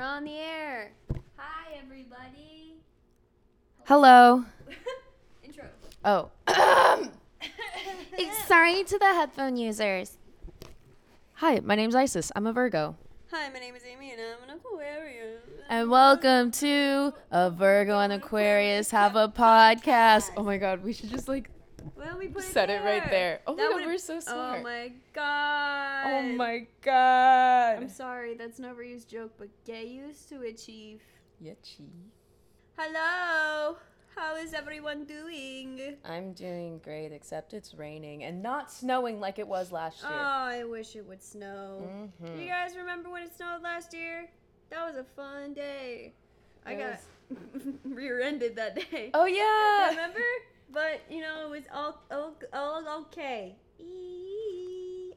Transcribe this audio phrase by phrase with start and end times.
[0.00, 0.92] on the air.
[1.36, 2.76] Hi, everybody.
[3.84, 4.44] Hello.
[5.44, 5.64] Intro.
[6.04, 6.30] Oh.
[8.46, 10.16] Sorry to the headphone users.
[11.34, 12.32] Hi, my name's Isis.
[12.34, 12.96] I'm a Virgo.
[13.30, 15.42] Hi, my name is Amy, and I'm an Aquarius.
[15.68, 20.30] And welcome to A Virgo and Aquarius Have a Podcast.
[20.36, 21.50] Oh my god, we should just like
[21.96, 23.40] Well, we put set it it right there.
[23.46, 24.58] Oh my god, we're so smart.
[24.60, 26.06] Oh my god.
[26.06, 27.76] Oh my god.
[27.78, 31.00] I'm sorry, that's an overused joke, but get used to it, Chief.
[31.42, 31.88] Yitchy.
[32.76, 33.76] Hello.
[34.16, 35.96] How is everyone doing?
[36.04, 40.10] I'm doing great, except it's raining and not snowing like it was last year.
[40.12, 40.16] Oh.
[40.16, 41.88] I wish it would snow.
[42.22, 42.36] Mhm.
[42.36, 44.28] Do you guys remember when it snowed last year?
[44.70, 46.12] That was a fun day.
[46.66, 47.00] I It got
[47.84, 49.10] rear-ended that day.
[49.14, 49.90] Oh yeah.
[49.90, 50.20] Remember?
[50.72, 53.56] But you know, it was all all, all okay.
[53.78, 55.14] Eee.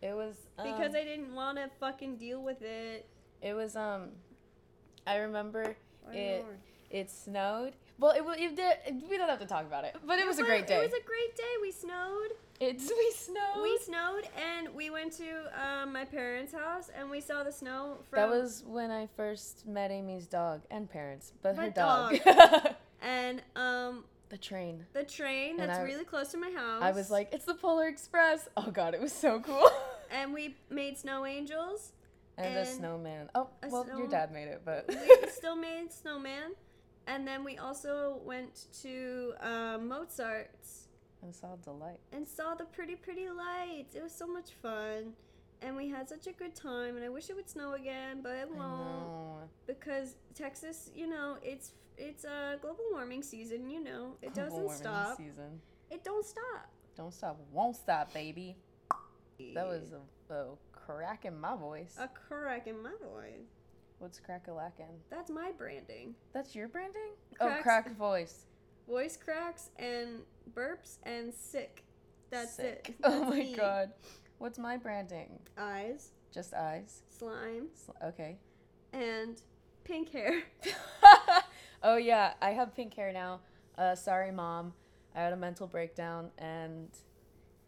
[0.00, 3.06] It was um, Because I didn't want to fucking deal with it.
[3.42, 4.10] It was um
[5.06, 5.76] I remember
[6.08, 6.50] I it know.
[6.90, 7.74] it snowed.
[7.98, 9.96] Well, it, it did, we don't have to talk about it.
[10.06, 10.76] But it was a great day.
[10.76, 11.42] It was a great day.
[11.60, 12.30] We snowed.
[12.60, 13.62] It's we snowed.
[13.62, 15.24] We snowed, and we went to
[15.60, 18.20] um, my parents' house, and we saw the snow from.
[18.20, 22.18] that was when I first met Amy's dog and parents, but her My dog.
[23.02, 24.86] and um the train.
[24.92, 26.82] the train And that's I- really close to my house.
[26.82, 28.48] I was like, it's the Polar Express.
[28.56, 29.68] Oh god, it was so cool.
[30.10, 31.92] and we made snow angels.
[32.36, 33.30] and the And snowman.
[33.34, 36.52] Oh, a well, your dad made it, but we still made snowman,
[37.06, 40.88] and then we also went to um, Mozart's
[41.22, 41.98] and saw the light.
[42.12, 43.94] and saw the pretty pretty lights.
[43.96, 45.14] It was so much fun,
[45.62, 46.96] and we had such a good time.
[46.96, 51.72] And I wish it would snow again, but it won't because Texas, you know, it's
[51.96, 53.68] it's a global warming season.
[53.70, 55.16] You know, it Global doesn't stop.
[55.16, 55.60] Season.
[55.90, 56.70] It don't stop.
[56.96, 58.56] Don't stop, won't stop, baby.
[59.54, 61.96] That was a, a crack in my voice.
[61.98, 63.46] a crack in my voice.
[63.98, 65.00] What's crack a lackin'?
[65.10, 66.14] That's my branding.
[66.32, 67.12] That's your branding?
[67.40, 68.46] Oh, crack voice.
[68.88, 70.20] Voice cracks and
[70.54, 71.84] burps and sick.
[72.30, 72.90] That's Sick.
[72.90, 72.94] it.
[73.04, 73.54] Oh my me.
[73.54, 73.90] god.
[74.38, 75.40] What's my branding?
[75.56, 77.02] Eyes, Just eyes.
[77.08, 78.38] slime, Sl- Okay.
[78.92, 79.40] and
[79.84, 80.42] pink hair.
[81.82, 83.40] oh yeah, I have pink hair now.
[83.76, 84.72] Uh, sorry, mom.
[85.14, 86.88] I had a mental breakdown, and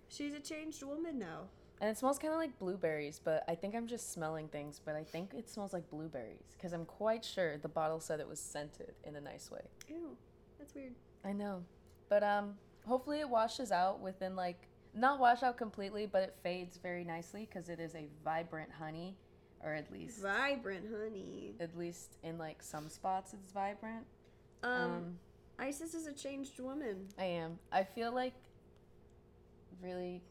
[0.09, 1.49] She's a changed woman now.
[1.81, 3.21] and it smells kind of like blueberries.
[3.23, 4.81] But I think I'm just smelling things.
[4.85, 8.29] But I think it smells like blueberries because I'm quite sure the bottle said it
[8.29, 9.63] was scented in a nice way.
[9.89, 10.17] Ew,
[10.59, 10.95] that's weird.
[11.25, 11.63] I know,
[12.09, 12.55] but um,
[12.87, 17.49] hopefully it washes out within like not wash out completely, but it fades very nicely
[17.49, 19.17] because it is a vibrant honey,
[19.65, 21.55] or at least Vibrant honey.
[21.61, 24.05] at least in like some spots it's vibrant.
[24.63, 25.19] Um, Um,
[25.59, 27.09] Isis is a changed woman.
[27.19, 27.59] I am.
[27.71, 28.35] I feel like
[29.83, 30.23] really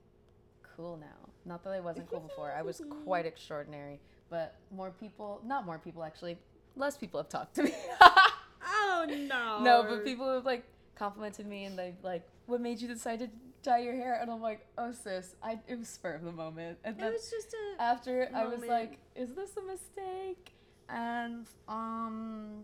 [0.76, 1.30] cool now.
[1.46, 2.52] Not that I wasn't cool before.
[2.52, 4.00] I was quite extraordinary,
[4.30, 6.38] but more people, not more people actually,
[6.76, 7.74] less people have talked to me.
[8.02, 9.60] Oh no.
[9.62, 10.64] no, but people have like
[10.96, 13.30] complimented me and they like, what made you decide to
[13.64, 14.20] dye your hair?
[14.22, 16.78] And I'm like, oh sis, I it was spur of the moment.
[16.84, 17.82] And It then was just a.
[17.82, 20.54] after I was like, is this a mistake?
[20.90, 22.64] And um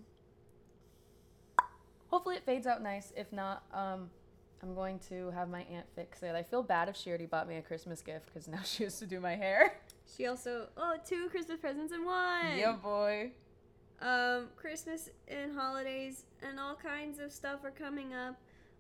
[2.08, 3.12] hopefully it fades out nice.
[3.16, 4.10] If not, um
[4.64, 6.34] I'm going to have my aunt fix it.
[6.34, 8.98] I feel bad if she already bought me a Christmas gift because now she has
[9.00, 9.78] to do my hair.
[10.16, 12.58] She also oh two Christmas presents in one.
[12.58, 13.32] yeah, boy.
[14.02, 18.36] Um, Christmas and holidays and all kinds of stuff are coming up.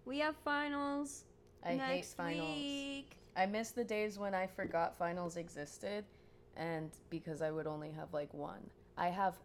[0.06, 1.24] We have finals
[1.66, 2.56] I hate finals.
[2.58, 3.18] week.
[3.36, 6.06] I miss the days when I forgot finals existed
[6.56, 8.70] and because I would only have like one.
[8.98, 9.36] I have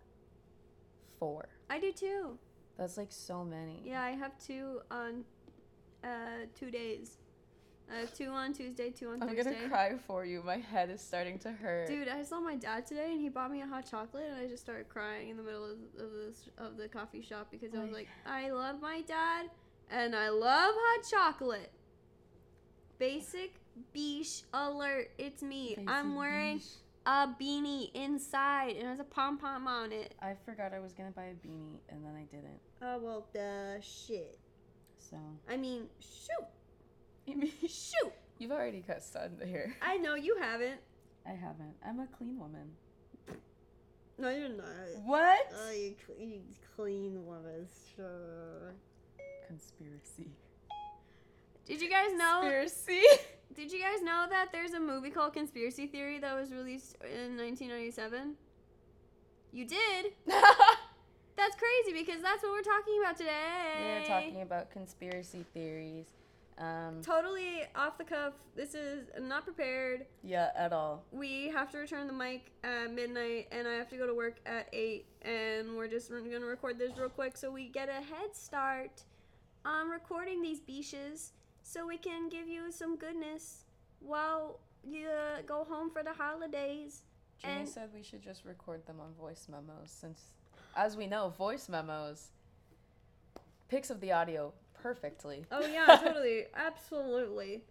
[1.19, 1.49] four.
[1.69, 2.39] I do too.
[2.79, 3.83] That's like so many.
[3.85, 5.25] Yeah, I have two on
[6.05, 7.19] uh two days.
[7.93, 9.41] I have two on Tuesday, two on Thursday.
[9.41, 10.43] I'm gonna cry for you.
[10.45, 11.89] My head is starting to hurt.
[11.89, 14.47] Dude, I saw my dad today and he bought me a hot chocolate and I
[14.47, 17.83] just started crying in the middle of, of this of the coffee shop because I
[17.83, 19.51] was like, I love my dad
[19.91, 21.73] and I love hot chocolate.
[23.01, 23.55] Basic
[23.95, 25.75] beach alert, it's me.
[25.89, 26.61] I'm wearing
[27.07, 30.15] a beanie inside and it has a pom pom on it.
[30.21, 32.61] I forgot I was gonna buy a beanie and then I didn't.
[32.83, 34.39] Oh well, the shit.
[34.99, 35.17] So
[35.49, 36.47] I mean, shoot,
[37.27, 38.13] you mean shoot.
[38.39, 38.83] you've already
[39.17, 39.75] on the hair.
[39.81, 40.81] I know you haven't.
[41.27, 41.77] I haven't.
[41.83, 42.71] I'm a clean woman.
[44.19, 44.67] No, you're not.
[45.07, 45.51] What?
[45.59, 46.41] Oh, you, cl- you
[46.77, 47.67] clean woman,
[47.97, 48.75] sure.
[49.49, 50.29] Conspiracy.
[51.71, 52.41] Did you guys know?
[52.41, 53.01] Conspiracy.
[53.55, 57.37] Did you guys know that there's a movie called Conspiracy Theory that was released in
[57.37, 58.35] 1997?
[59.53, 60.07] You did?
[60.27, 64.01] That's crazy because that's what we're talking about today.
[64.01, 66.07] We're talking about conspiracy theories
[66.59, 68.35] Um, Totally off the cuff.
[68.57, 70.07] This is not prepared.
[70.23, 71.05] yeah, at all.
[71.13, 74.37] We have to return the mic at midnight, and I have to go to work
[74.45, 75.07] at 8.
[75.23, 79.05] And we're just going to record this real quick so we get a head start
[79.65, 83.65] on recording these beaches so we can give you some goodness
[84.01, 87.03] while you uh, go home for the holidays.
[87.39, 90.21] Jimmy And- said we should just record them on voice memos since,
[90.77, 92.29] as we know, voice memos
[93.69, 94.53] picks up the audio
[94.83, 95.45] perfectly.
[95.51, 96.45] Oh, yeah, totally.
[96.55, 97.63] Absolutely.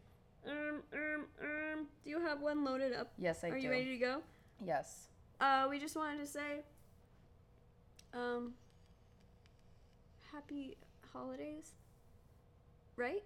[0.48, 3.12] Um, um, um, do you have one loaded up?
[3.18, 3.56] Yes, I Are do.
[3.58, 4.22] Are you ready to go?
[4.66, 5.08] Yes.
[5.42, 6.62] Uh, we just wanted to say,
[8.14, 8.54] um,
[10.32, 10.78] happy
[11.14, 11.72] holidays.
[12.96, 13.24] Right?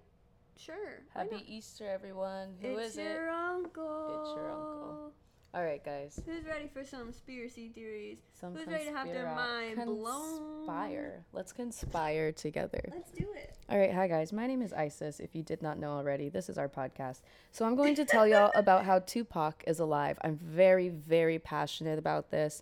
[0.58, 0.76] Sure.
[1.14, 1.44] Happy?
[1.48, 2.50] Easter, everyone.
[2.62, 3.02] Who it's is it?
[3.02, 4.22] It's your uncle.
[4.22, 5.12] It's your uncle.
[5.56, 6.20] All right, guys.
[6.26, 8.18] Who's ready for some conspiracy theories?
[8.40, 10.66] Some Who's ready to have their mind blown?
[10.66, 11.24] Conspire.
[11.32, 12.82] Let's conspire together.
[12.92, 13.54] Let's do it.
[13.70, 14.34] All right, hi guys.
[14.34, 15.20] My name is Isis.
[15.20, 17.22] If you did not know already, this is our podcast.
[17.52, 20.18] So I'm going to tell y'all about how Tupac is alive.
[20.24, 22.62] I'm very, very passionate about this.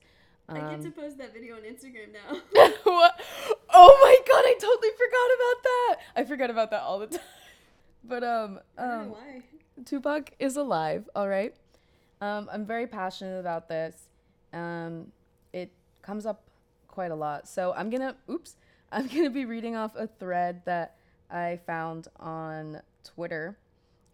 [0.49, 2.35] I get Um, to post that video on Instagram now.
[2.83, 3.21] what?
[3.73, 5.95] Oh my god, I totally forgot about that.
[6.17, 7.21] I forgot about that all the time.
[8.03, 9.43] But um, um why.
[9.85, 11.55] Tupac is alive, all right?
[12.19, 13.95] Um, I'm very passionate about this.
[14.53, 15.11] Um,
[15.53, 15.71] it
[16.01, 16.43] comes up
[16.87, 17.47] quite a lot.
[17.47, 18.55] So I'm gonna, oops,
[18.91, 20.97] I'm gonna be reading off a thread that
[21.29, 23.57] I found on Twitter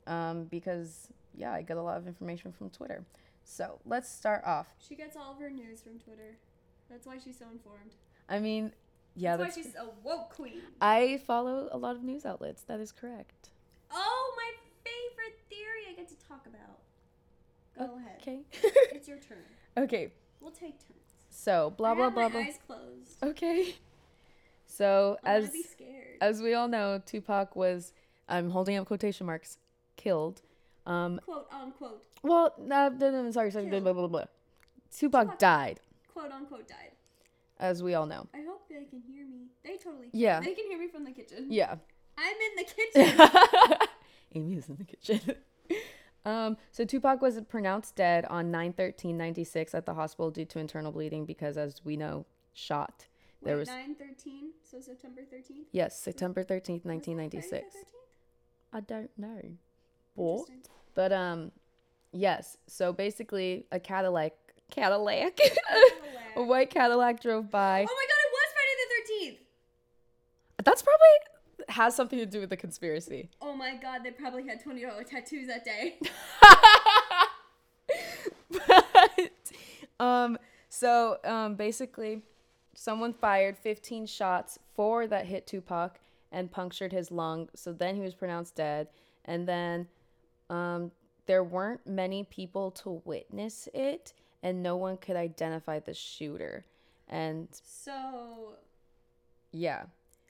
[0.06, 3.04] um, because, yeah, I get a lot of information from Twitter.
[3.44, 4.68] So let's start off.
[4.78, 6.38] She gets all of her news from Twitter.
[6.90, 7.96] That's why she's so informed.
[8.30, 8.72] I mean,
[9.16, 9.68] yeah, that's, that's.
[9.68, 10.62] why she's a woke queen.
[10.80, 12.62] I follow a lot of news outlets.
[12.64, 13.50] That is correct.
[13.92, 14.52] Oh, my
[14.84, 16.80] favorite theory I get to talk about.
[17.78, 18.18] Go ahead.
[18.22, 18.40] Okay.
[18.96, 19.38] It's your turn.
[19.78, 20.12] okay.
[20.42, 20.94] We'll take turns.
[21.30, 22.42] So blah blah blah blah.
[22.42, 23.24] eyes closed.
[23.24, 23.76] Okay.
[24.66, 25.52] So I'm as
[26.22, 27.94] as we all know, Tupac was
[28.28, 29.58] I'm holding up quotation marks
[29.96, 30.42] killed.
[30.86, 32.04] Um quote unquote.
[32.24, 34.26] well no, no, no, sorry, sorry, blah, blah, blah, blah.
[34.92, 35.80] Tupac Tupac- died,
[36.14, 36.92] Quote unquote died.
[37.60, 38.28] as we all know.
[38.34, 39.48] I hope they can hear me.
[39.64, 40.20] They totally can.
[40.20, 40.40] Yeah.
[40.40, 41.48] They can hear me from the kitchen.
[41.50, 41.76] Yeah.
[42.18, 43.88] I'm in the kitchen.
[44.36, 45.22] Amy is in the kitchen.
[46.26, 51.26] um, so Tupac was pronounced dead on 9-13-96 at the hospital due to internal bleeding
[51.26, 53.08] because, as we know, shot.
[53.44, 55.66] There Wait, was 9 13, so September 13th?
[55.72, 57.74] yes, September thirteenth, Was it nineteen ninety Friday six.
[57.76, 58.78] the 13th?
[58.78, 59.42] I don't know.
[60.16, 60.50] What?
[60.96, 61.52] But um,
[62.12, 62.58] yes.
[62.66, 64.34] So basically, a Cadillac,
[64.72, 65.40] Cadillac,
[66.36, 67.86] a white Cadillac drove by.
[67.88, 70.66] Oh my god, it was Friday the 13th!
[70.66, 71.06] That's probably
[71.70, 73.30] has something to do with the conspiracy.
[73.42, 76.00] Oh my god, they probably had $20 tattoos that day.
[78.50, 79.32] but
[80.00, 80.38] um,
[80.70, 82.22] so um, basically,
[82.74, 86.00] someone fired 15 shots, four that hit Tupac
[86.32, 87.50] and punctured his lung.
[87.56, 88.88] So then he was pronounced dead,
[89.26, 89.88] and then
[90.50, 90.92] um,
[91.26, 96.66] there weren't many people to witness it, and no one could identify the shooter.
[97.10, 98.56] And So,
[99.52, 99.84] yeah,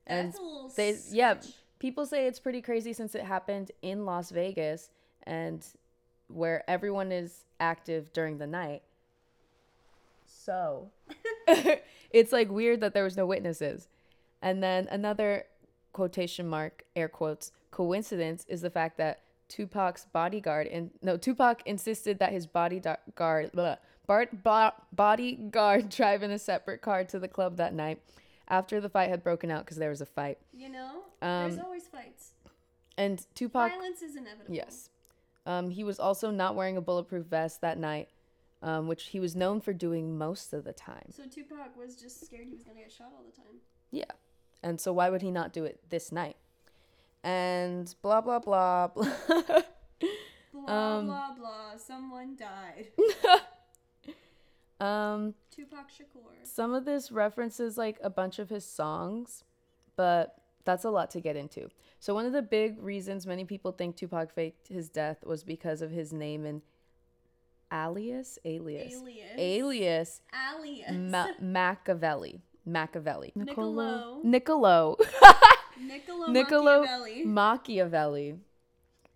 [0.07, 0.33] and
[0.75, 1.36] they yeah
[1.80, 4.89] people say it's pretty crazy since it happened in las vegas
[5.24, 5.65] and
[6.27, 8.81] where everyone is active during the night.
[10.25, 10.89] So
[12.12, 13.88] it's like weird that there was no witnesses.
[14.42, 15.45] And then another
[15.94, 22.19] quotation mark air quotes coincidence is the fact that tupac's bodyguard and no tupac insisted
[22.19, 27.58] that his bodyguard blah, bar, bo- bodyguard drive in a separate car to the club
[27.58, 28.00] that night
[28.50, 31.01] after the fight had broken out because there was a fight You know?
[31.22, 32.32] Um, There's always fights.
[32.98, 34.54] and Tupac, Violence is inevitable.
[34.56, 34.89] yes.
[35.46, 38.10] Um, he was also not wearing a bulletproof vest that night,
[38.62, 41.12] um, which he was known for doing most of the time.
[41.12, 43.62] So Tupac was just scared he was gonna get shot all the time.
[43.92, 44.12] Yeah.
[44.63, 46.36] And so why would he not do it this night?
[47.24, 48.88] And blah blah blah.
[48.96, 49.62] blah.
[50.54, 51.77] Blah Um, blah blah.
[51.77, 52.88] Someone died.
[54.80, 56.22] um, Tupac Shakur.
[56.44, 59.44] some of this references like a bunch of his songs,
[59.96, 60.36] but
[60.66, 61.70] that's a lot to get into.
[62.00, 65.82] So one of the big reasons many people think Tupac faked his death was because
[65.82, 66.62] of his name and
[67.74, 69.32] alias, alias, Alias.
[69.38, 70.22] alias
[70.54, 70.92] Alias.
[70.92, 72.40] Ma- Machiavelli.
[72.66, 73.32] Machiavelli.
[73.36, 74.20] Niccolo.
[74.24, 74.98] Niccolo.
[75.80, 77.26] Niccolo, Niccolo Machiavelli.
[77.26, 78.36] Machiavelli,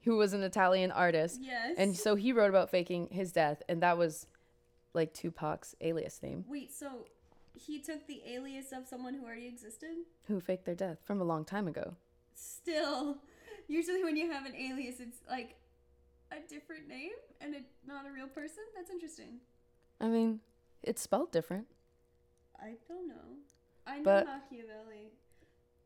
[0.04, 1.40] who was an Italian artist.
[1.42, 1.76] yes.
[1.78, 4.28] And so he wrote about faking his death, and that was
[4.94, 6.46] like Tupac's alias name.
[6.48, 7.06] Wait, so
[7.54, 9.90] he took the alias of someone who already existed?
[10.28, 11.96] Who faked their death from a long time ago.
[12.34, 13.18] Still,
[13.68, 15.56] usually when you have an alias, it's like
[16.32, 18.64] a different name and it, not a real person.
[18.76, 19.40] That's interesting.
[20.00, 20.40] I mean,
[20.84, 21.68] it's spelled different.
[22.60, 23.16] I don't know.
[23.86, 25.12] I know But- Machiavelli.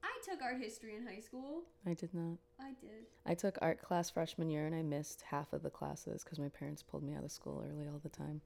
[0.04, 1.64] I took art history in high school.
[1.86, 2.38] I did not.
[2.60, 3.06] I did.
[3.26, 6.48] I took art class freshman year and I missed half of the classes because my
[6.50, 8.42] parents pulled me out of school early all the time.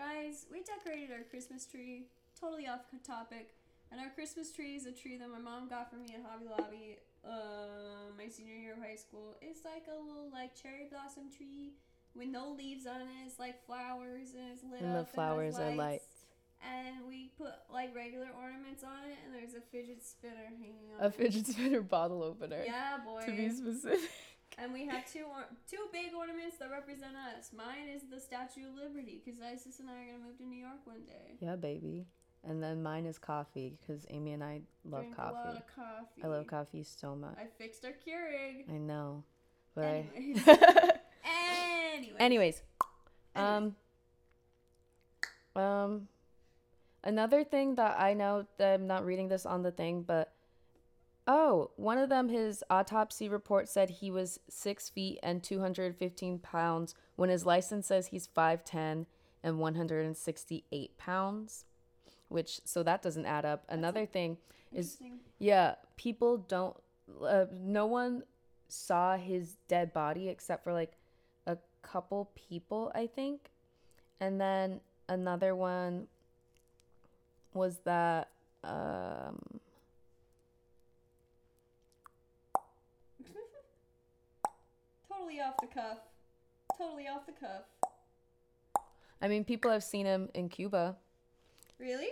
[0.00, 2.06] Guys, we decorated our Christmas tree.
[2.40, 3.52] Totally off topic.
[3.92, 6.46] And our Christmas tree is a tree that my mom got for me at Hobby
[6.48, 9.36] Lobby uh, my senior year of high school.
[9.42, 11.74] It's like a little like cherry blossom tree
[12.16, 13.08] with no leaves on it.
[13.26, 15.12] It's like flowers and it's lit And the up.
[15.12, 16.06] flowers and are lights.
[16.64, 21.04] And we put like regular ornaments on it, and there's a fidget spinner hanging on
[21.04, 21.14] A it.
[21.14, 22.62] fidget spinner bottle opener.
[22.64, 23.20] Yeah, boy.
[23.26, 24.08] To be specific.
[24.58, 27.50] And we have two or- two big ornaments that represent us.
[27.52, 30.58] Mine is the Statue of Liberty because Isis and I are gonna move to New
[30.58, 31.36] York one day.
[31.40, 32.06] Yeah, baby.
[32.42, 35.56] And then mine is coffee because Amy and I love Drink a lot coffee.
[35.58, 36.22] of coffee.
[36.22, 37.36] I love coffee so much.
[37.38, 38.68] I fixed our Keurig.
[38.68, 39.24] I know.
[39.74, 39.84] But
[40.16, 40.42] Anyways.
[40.48, 40.90] I.
[41.94, 42.62] Anyways, Anyways.
[43.36, 43.76] um,
[45.54, 46.08] um,
[47.04, 50.32] another thing that I know that I'm not reading this on the thing, but
[51.30, 56.94] oh, one of them, his autopsy report said he was six feet and 215 pounds
[57.14, 59.06] when his license says he's 5'10
[59.44, 61.64] and 168 pounds,
[62.28, 63.64] which, so that doesn't add up.
[63.68, 64.38] Another thing
[64.72, 64.98] is
[65.38, 66.76] yeah, people don't.
[67.24, 68.24] Uh, no one
[68.68, 70.96] saw his dead body except for like
[71.46, 73.50] a couple people, I think.
[74.20, 76.08] And then another one
[77.54, 78.30] was that
[78.64, 79.60] um,
[85.30, 85.98] totally off the cuff.
[86.76, 87.62] Totally off the cuff.
[89.22, 90.96] I mean, people have seen him in Cuba.
[91.78, 92.08] Really?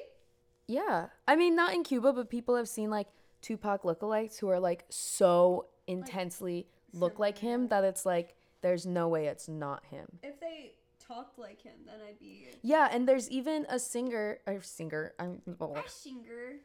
[0.66, 3.08] Yeah, I mean, not in Cuba, but people have seen like
[3.40, 9.08] Tupac lookalikes who are like so intensely look like him that it's like there's no
[9.08, 10.06] way it's not him.
[10.22, 14.62] If they talked like him, then I'd be Yeah, and there's even a singer, a
[14.62, 15.14] singer.
[15.18, 16.56] I'm, a singer.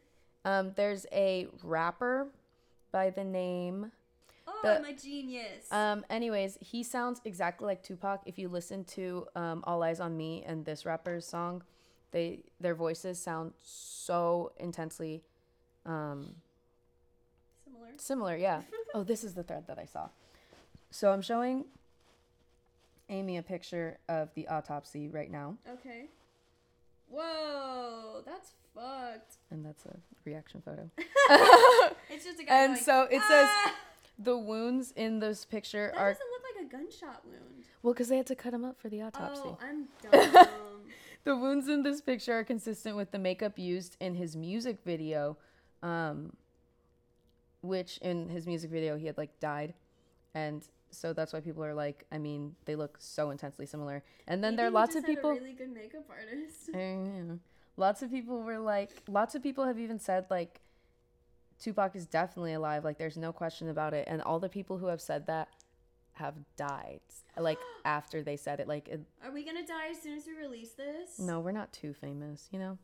[0.44, 2.28] um, there's a rapper
[2.92, 3.92] by the name.
[4.48, 5.72] Oh, The- I'm a genius.
[5.72, 8.22] Um, anyways, he sounds exactly like Tupac.
[8.26, 11.64] If you listen to um, All Eyez on Me and this rapper's song,
[12.12, 15.24] they their voices sound so intensely
[15.86, 16.36] um,
[17.66, 17.90] Similar.
[17.98, 18.36] similar.
[18.38, 18.62] Yeah.
[18.94, 20.10] oh, this is the thread that I saw.
[20.92, 21.66] So I'm showing
[23.10, 26.06] Amy a picture of the autopsy right now, Okay.
[27.10, 29.36] Whoa, that's fucked.
[29.52, 29.96] and that's a
[30.26, 30.90] reaction photo.
[32.10, 33.74] It's just a guy And going, so it says "Ah!"
[34.20, 37.66] The wounds in this picture That are doesn't look like a gunshot wound.
[37.82, 39.42] well because they had to cut him up for the autopsy.
[39.46, 40.48] Oh, I'm dumb.
[41.24, 45.38] The wounds in this picture are consistent with the makeup used in his music video,
[45.82, 46.34] um,
[47.62, 49.74] which in his music video he had like died,
[50.36, 54.04] and so that's why people are like, I mean, they look so intensely similar.
[54.28, 55.32] And then Maybe there are lots of people.
[55.32, 56.70] A really good makeup artist.
[56.74, 57.40] Know.
[57.78, 60.60] Lots of people were like, lots of people have even said like,
[61.64, 62.84] Tupac is definitely alive.
[62.84, 64.06] Like, there's no question about it.
[64.08, 65.48] And all the people who have said that
[66.14, 67.00] have died.
[67.38, 70.34] Like after they said it, like it, Are we gonna die as soon as we
[70.34, 71.20] release this?
[71.20, 72.78] no, we're not too famous, you know.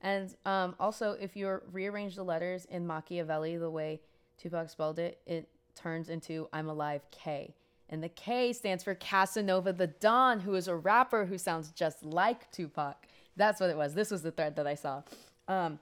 [0.00, 4.00] And um, also, if you rearrange the letters in Machiavelli the way
[4.36, 7.54] Tupac spelled it, it turns into "I'm alive" K,
[7.88, 12.04] and the K stands for Casanova the Don, who is a rapper who sounds just
[12.04, 13.06] like Tupac.
[13.36, 13.94] That's what it was.
[13.94, 15.02] This was the thread that I saw.
[15.48, 15.78] Um,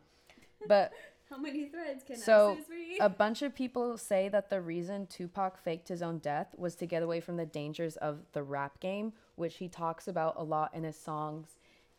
[0.69, 0.93] but
[1.31, 2.99] How many threads can so Isis read?
[3.01, 6.87] a bunch of people say that the reason Tupac faked his own death was to
[6.87, 10.73] get away from the dangers of the rap game, which he talks about a lot
[10.75, 11.49] in his songs.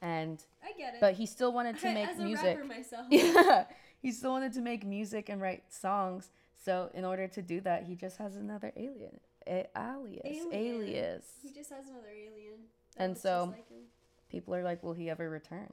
[0.02, 1.02] And I get it.
[1.02, 2.46] but he still wanted to make As a music.
[2.58, 3.08] rapper myself.
[3.12, 3.66] Yeah,
[4.00, 6.30] he still wanted to make music and write songs.
[6.64, 10.54] So in order to do that, he just has another alien, a- alias, Alien.
[10.54, 11.26] alias.
[11.42, 12.60] He just has another alien.
[12.98, 13.66] And so- like.
[14.30, 15.72] People are like, will he ever return?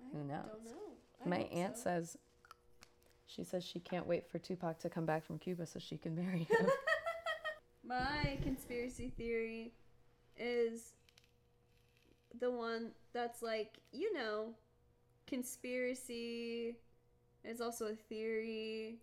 [0.00, 0.44] I who knows?
[0.46, 1.26] Don't know.
[1.26, 1.82] I My aunt so.
[1.84, 2.16] says,
[3.34, 6.16] she says she can't wait for Tupac to come back from Cuba so she can
[6.16, 6.66] marry him.
[7.84, 9.72] My conspiracy theory
[10.36, 10.94] is
[12.40, 14.54] the one that's like, you know,
[15.26, 16.76] conspiracy
[17.44, 18.98] is also a theory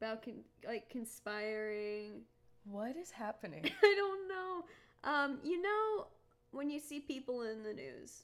[0.00, 2.22] about con- like conspiring.
[2.64, 3.64] what is happening?
[3.82, 4.64] I don't know.
[5.04, 6.06] Um, you know
[6.50, 8.22] when you see people in the news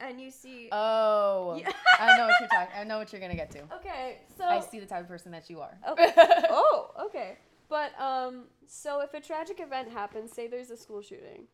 [0.00, 1.70] and you see Oh, Yeah.
[1.98, 2.74] I know what you're talking.
[2.76, 3.62] I know what you're gonna get to.
[3.76, 5.76] Okay, so I see the type of person that you are.
[5.88, 6.12] Okay.
[6.50, 7.38] oh, okay.
[7.68, 11.44] But um, so if a tragic event happens, say there's a school shooting,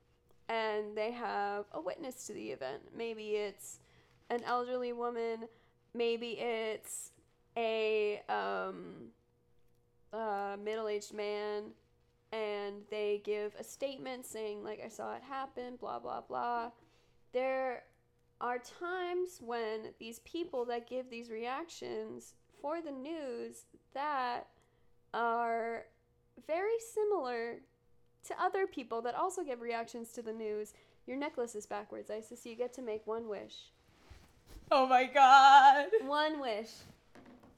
[0.49, 2.83] and they have a witness to the event.
[2.97, 3.81] Maybe it's
[4.31, 5.49] an elderly woman.
[5.95, 7.13] Maybe it's
[7.57, 9.09] a um,
[10.13, 11.65] uh, middle-aged man,
[12.33, 15.77] and they give a statement saying like I saw it happen.
[15.81, 16.71] Blah blah blah.
[17.33, 17.83] There
[18.45, 24.49] are times when these people that give these reactions for the news that
[25.15, 25.87] are
[26.47, 27.57] very similar
[28.29, 30.75] to other people that also give reactions to the news.
[31.07, 32.45] Your necklace is backwards, Isis.
[32.45, 33.71] You get to make one wish.
[34.71, 35.87] Oh my god.
[36.03, 36.69] One wish.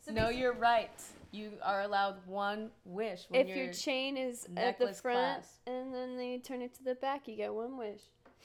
[0.04, 1.02] So no, you're right.
[1.32, 5.18] You are allowed one wish when if you're your chain is at the necklace front
[5.18, 5.50] clasp.
[5.66, 8.02] and then they turn it to the back, you get one wish.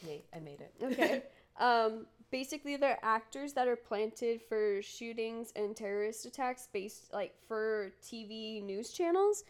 [0.08, 0.74] Yay, I made it.
[0.82, 1.24] Okay.
[1.60, 7.92] um, basically, they're actors that are planted for shootings and terrorist attacks based like for
[8.04, 9.44] TV news channels.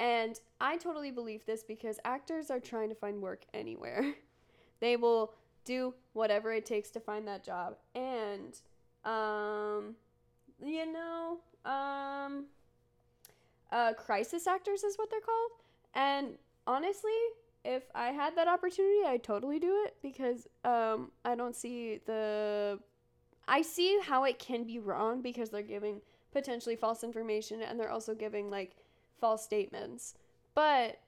[0.00, 4.14] And I totally believe this because actors are trying to find work anywhere.
[4.80, 5.34] they will
[5.64, 7.76] do whatever it takes to find that job.
[7.94, 8.58] And,
[9.04, 9.94] um,
[10.60, 12.46] you know, um,
[13.70, 15.50] uh, crisis actors is what they're called.
[15.94, 17.12] And honestly,
[17.64, 22.78] if I had that opportunity, I'd totally do it because um, I don't see the.
[23.48, 26.00] I see how it can be wrong because they're giving
[26.32, 28.76] potentially false information and they're also giving like
[29.20, 30.14] false statements.
[30.54, 31.00] But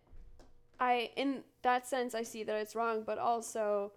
[0.81, 3.93] I, in that sense, I see that it's wrong, but also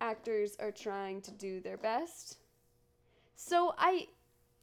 [0.00, 2.38] actors are trying to do their best.
[3.34, 4.08] So I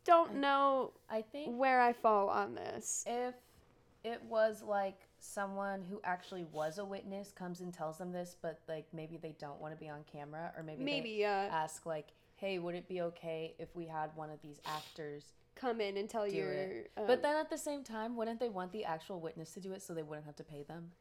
[0.05, 3.03] don't know I think where I fall on this.
[3.07, 3.35] if
[4.03, 8.59] it was like someone who actually was a witness comes and tells them this, but
[8.67, 11.85] like maybe they don't want to be on camera, or maybe Maybe they uh, ask
[11.85, 15.97] like, "Hey, would it be okay if we had one of these actors come in
[15.97, 19.19] and tell you?" um, but then at the same time, wouldn't they want the actual
[19.19, 20.91] witness to do it so they wouldn't have to pay them?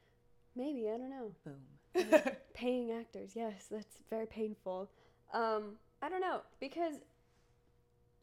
[0.55, 1.33] maybe I don't know.
[1.45, 2.21] Boom.
[2.55, 4.91] Paying actors, yes, that's very painful.
[5.33, 6.95] Um, I don't know because.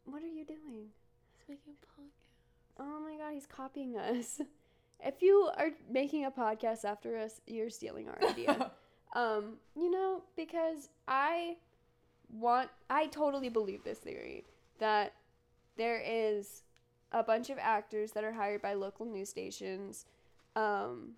[0.06, 0.88] What are you doing?
[1.32, 2.78] He's making a podcast.
[2.78, 4.40] Oh my god, he's copying us.
[5.04, 8.70] If you are making a podcast after us, you're stealing our idea.
[9.14, 11.56] um, you know, because I
[12.32, 14.44] want I totally believe this theory
[14.78, 15.12] that
[15.76, 16.62] there is
[17.12, 20.06] a bunch of actors that are hired by local news stations
[20.56, 21.12] um,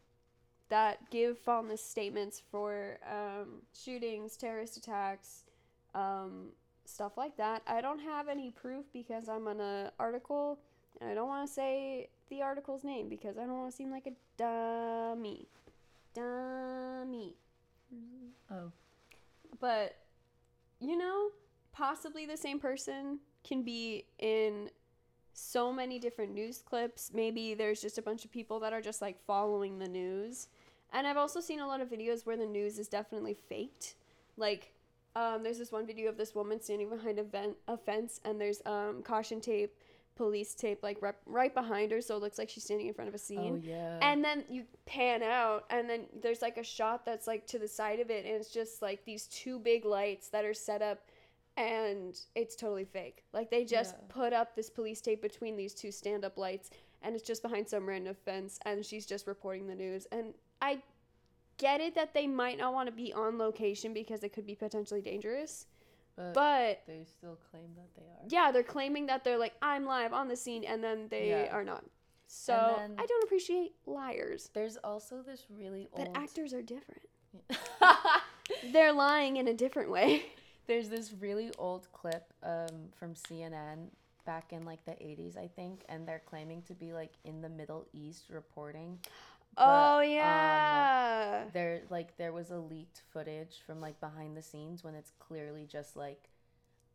[0.69, 5.45] that give false statements for um, shootings, terrorist attacks,
[5.95, 6.49] um,
[6.85, 7.63] stuff like that.
[7.67, 10.59] I don't have any proof because I'm on an article
[11.01, 13.91] and I don't want to say the article's name because I don't want to seem
[13.91, 15.47] like a dummy.
[16.15, 17.35] Dummy.
[18.51, 18.73] oh.
[19.61, 19.97] But,
[20.81, 21.31] you know,
[21.73, 24.71] possibly the same person can be in
[25.33, 27.11] so many different news clips.
[27.15, 30.49] Maybe there's just a bunch of people that are just like following the news.
[30.93, 33.95] And I've also seen a lot of videos where the news is definitely faked.
[34.37, 34.73] Like,
[35.15, 38.41] um, there's this one video of this woman standing behind a, vent, a fence, and
[38.41, 39.75] there's um, caution tape,
[40.17, 43.09] police tape, like rep- right behind her, so it looks like she's standing in front
[43.09, 43.63] of a oh, scene.
[43.65, 43.99] Oh yeah.
[44.03, 47.69] And then you pan out, and then there's like a shot that's like to the
[47.69, 51.05] side of it, and it's just like these two big lights that are set up,
[51.57, 53.25] and it's totally fake.
[53.33, 54.05] Like they just Yeah.
[54.09, 56.71] put up this police tape between these two stand up lights,
[57.03, 60.07] and it's just behind some random fence, and she's just reporting the news.
[60.11, 60.83] And I
[61.59, 64.55] get it that they might not want to be on location because it could be
[64.55, 65.67] potentially dangerous,
[66.17, 68.27] but, but they still claim that they are.
[68.29, 71.55] yeah, they're claiming that they're like, I'm live on the scene, and then they Yeah.
[71.55, 71.85] are not.
[72.29, 72.53] So
[72.99, 74.51] I don't appreciate liars.
[74.53, 76.13] There's also this really old.
[76.13, 77.03] But actors are different.
[78.73, 80.25] They're lying in a different way.
[80.67, 83.89] There's this really old clip um, from CNN
[84.25, 87.49] back in like the 80s, I think, and they're claiming to be like in the
[87.49, 88.99] Middle East reporting.
[89.59, 91.45] Oh um, yeah.
[91.53, 95.67] There like there was a leaked footage from like behind the scenes when it's clearly
[95.67, 96.29] just like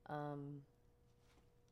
[0.10, 0.62] um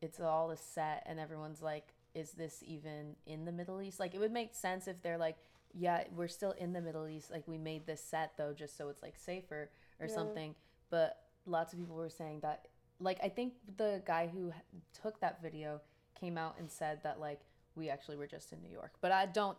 [0.01, 3.99] it's all a set and everyone's like is this even in the Middle East?
[3.99, 5.37] Like it would make sense if they're like
[5.71, 7.29] yeah, we're still in the Middle East.
[7.29, 10.13] Like we made this set though just so it's like safer or Yeah.
[10.15, 10.55] something.
[10.89, 12.67] But lots of people were saying that
[12.99, 14.51] like I think the guy who
[14.99, 15.81] took that video
[16.19, 17.41] came out and said that like
[17.75, 18.93] we actually were just in New York.
[19.01, 19.57] But I don't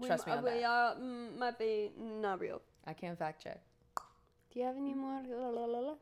[0.00, 0.64] We trust me on we that.
[0.64, 2.62] are, mm, might be not real.
[2.86, 3.60] I can't fact check.
[4.52, 5.20] Do you have any more?
[5.28, 5.94] La, la, la, la?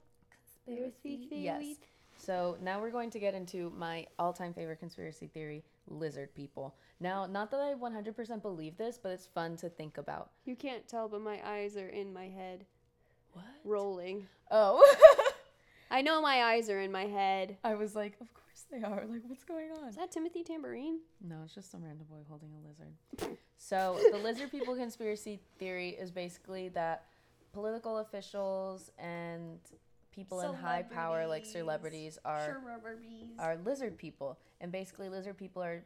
[0.67, 1.77] Conspiracy Yes.
[2.17, 6.75] So now we're going to get into my all-time favorite conspiracy theory: lizard people.
[7.01, 10.31] Now, not that I 100% believe this, but it's fun to think about.
[10.45, 12.67] You can't tell, but my eyes are in my head,
[13.33, 13.45] What?
[13.65, 14.27] rolling.
[14.51, 14.83] Oh.
[15.91, 17.57] I know my eyes are in my head.
[17.65, 19.05] I was like, of course they are.
[19.09, 19.89] Like, what's going on?
[19.89, 21.01] Is that Timothy Tambourine?
[21.23, 23.39] No, it's just some random boy holding a lizard.
[23.57, 27.05] so, the lizard people conspiracy theory is basically that
[27.53, 29.59] political officials and
[30.13, 32.61] people in high power, like celebrities, are
[33.39, 34.39] are lizard people.
[34.61, 35.83] And basically, lizard people are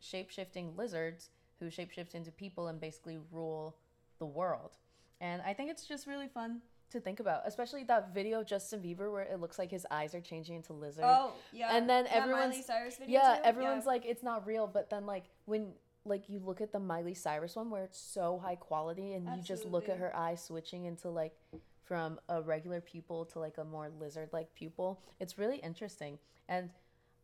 [0.00, 3.76] shape shifting lizards who shapeshift into people and basically rule
[4.18, 4.76] the world.
[5.20, 8.80] And I think it's just really fun to think about, especially that video of Justin
[8.80, 11.04] Bieber where it looks like his eyes are changing into lizard.
[11.06, 11.76] Oh yeah.
[11.76, 13.42] And then That everyone's- Miley Cyrus video yeah, too?
[13.44, 15.72] everyone's like it's not real, but then like when
[16.06, 19.42] like you look at the Miley Cyrus one where it's so high quality and you
[19.42, 21.34] just look at her eye switching into like
[21.82, 25.00] from a regular pupil to like a more lizard like pupil.
[25.20, 26.18] It's really interesting.
[26.48, 26.70] And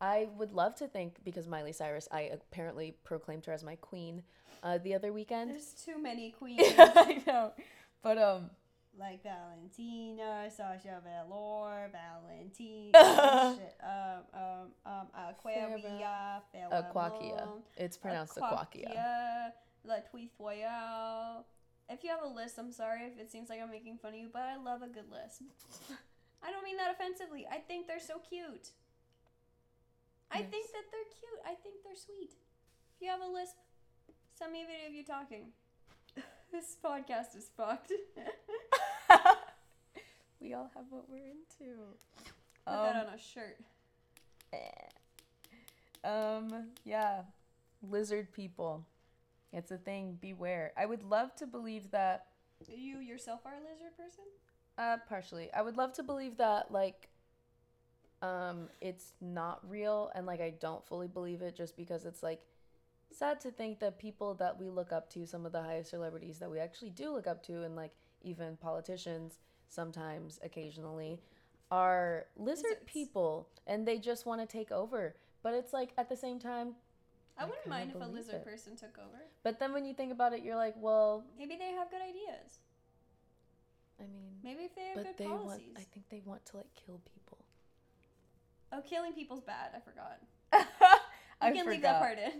[0.00, 4.22] I would love to think because Miley Cyrus I apparently proclaimed her as my queen
[4.62, 5.50] uh, the other weekend.
[5.50, 6.62] There's too many queens.
[6.78, 7.52] I know.
[8.02, 8.50] But um
[9.00, 15.66] like Valentina, Sasha Velour, Valentina, shit, um, um, um, Aquaria,
[16.70, 17.48] Aquakia.
[17.76, 19.52] It's pronounced Aquakia.
[19.88, 20.36] Latuith
[21.88, 24.20] If you have a list, I'm sorry if it seems like I'm making fun of
[24.20, 25.42] you, but I love a good list.
[26.42, 27.46] I don't mean that offensively.
[27.50, 28.70] I think they're so cute.
[30.30, 31.40] I think that they're cute.
[31.44, 32.32] I think they're sweet.
[32.94, 33.56] If you have a lisp,
[34.38, 35.46] send me a video of you talking.
[36.52, 37.92] this podcast is fucked.
[40.40, 41.74] We all have what we're into.
[42.66, 43.58] Put that on a shirt.
[46.02, 47.22] Um, yeah.
[47.82, 48.86] Lizard people.
[49.52, 50.16] It's a thing.
[50.20, 50.72] Beware.
[50.76, 52.26] I would love to believe that
[52.66, 54.24] You yourself are a lizard person?
[54.78, 55.52] uh partially.
[55.52, 57.08] I would love to believe that like
[58.22, 62.40] um it's not real and like I don't fully believe it just because it's like
[63.10, 66.38] sad to think that people that we look up to, some of the highest celebrities
[66.38, 69.38] that we actually do look up to and like even politicians
[69.70, 71.20] sometimes occasionally
[71.70, 72.80] are lizard Lizards.
[72.86, 75.14] people and they just want to take over.
[75.42, 76.74] But it's like at the same time
[77.38, 78.44] I I wouldn't mind if a lizard it.
[78.44, 79.22] person took over.
[79.42, 82.58] But then when you think about it, you're like, well, Maybe they have good ideas.
[83.98, 85.66] I mean, Maybe if they have but good they policies.
[85.68, 85.78] want.
[85.78, 87.38] I think they want to like kill people.
[88.72, 89.70] Oh, killing people's bad.
[89.74, 90.20] I forgot.
[91.40, 92.32] I You can leave that part in.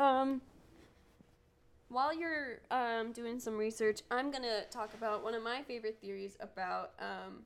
[0.00, 0.40] Um,
[1.88, 6.36] while you're um, doing some research, I'm gonna talk about one of my favorite theories
[6.40, 7.44] about um,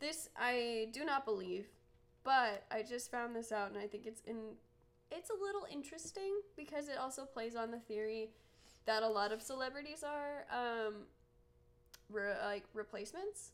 [0.00, 0.28] this.
[0.36, 1.66] I do not believe,
[2.24, 4.36] but I just found this out, and I think it's in.
[5.10, 8.30] It's a little interesting because it also plays on the theory
[8.86, 10.94] that a lot of celebrities are um,
[12.10, 13.52] re- like replacements.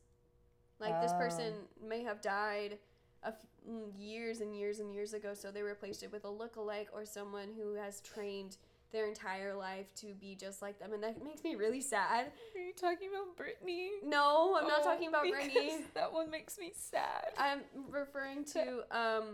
[0.80, 1.18] Like this Oh.
[1.18, 1.54] person
[1.86, 2.78] may have died
[3.22, 6.30] a f- mm, years and years and years ago, so they replaced it with a
[6.30, 8.56] look-alike or someone who has trained
[8.92, 12.26] their entire life to be just like them, and that makes me really sad.
[12.54, 13.88] Are you talking about Britney?
[14.04, 15.82] No, I'm not Oh, talking about because Britney.
[15.94, 17.28] That one makes me sad.
[17.38, 19.24] I'm referring to um,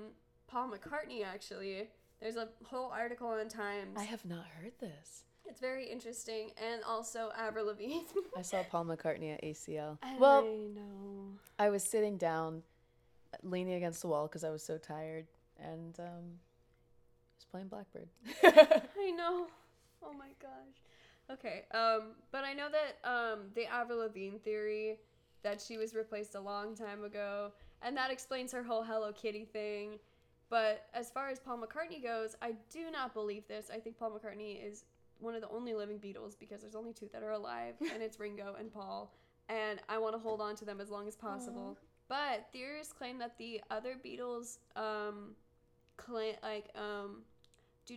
[0.47, 1.25] Paul McCartney.
[1.25, 1.89] Actually,
[2.21, 3.97] there's a whole article on Times.
[3.97, 5.25] I have not heard this.
[5.45, 8.01] It's very interesting, and also Avril Lavigne.
[8.37, 9.99] I saw Paul McCartney at ACL.
[10.03, 11.31] I Well, know.
[11.59, 12.63] I was sitting down,
[13.43, 15.27] leaning against the wall because I was so tired,
[15.59, 16.39] and um,
[17.51, 18.09] playing Blackbird.
[18.45, 19.47] I know.
[20.03, 20.83] Oh my gosh.
[21.31, 21.65] Okay.
[21.73, 24.99] Um, but I know that um the Avril Lavigne theory
[25.43, 29.45] that she was replaced a long time ago, and that explains her whole Hello Kitty
[29.45, 29.99] thing.
[30.51, 33.71] But as far as Paul McCartney goes, I do not believe this.
[33.73, 34.85] I think Paul McCartney is
[35.21, 38.19] one of the only living Beatles because there's only two that are alive, and it's
[38.19, 39.13] Ringo and Paul.
[39.49, 41.79] And I want to hold on to them as long as possible.
[42.09, 45.35] But theorists claim that the other Beatles, um,
[45.97, 47.23] claim like um,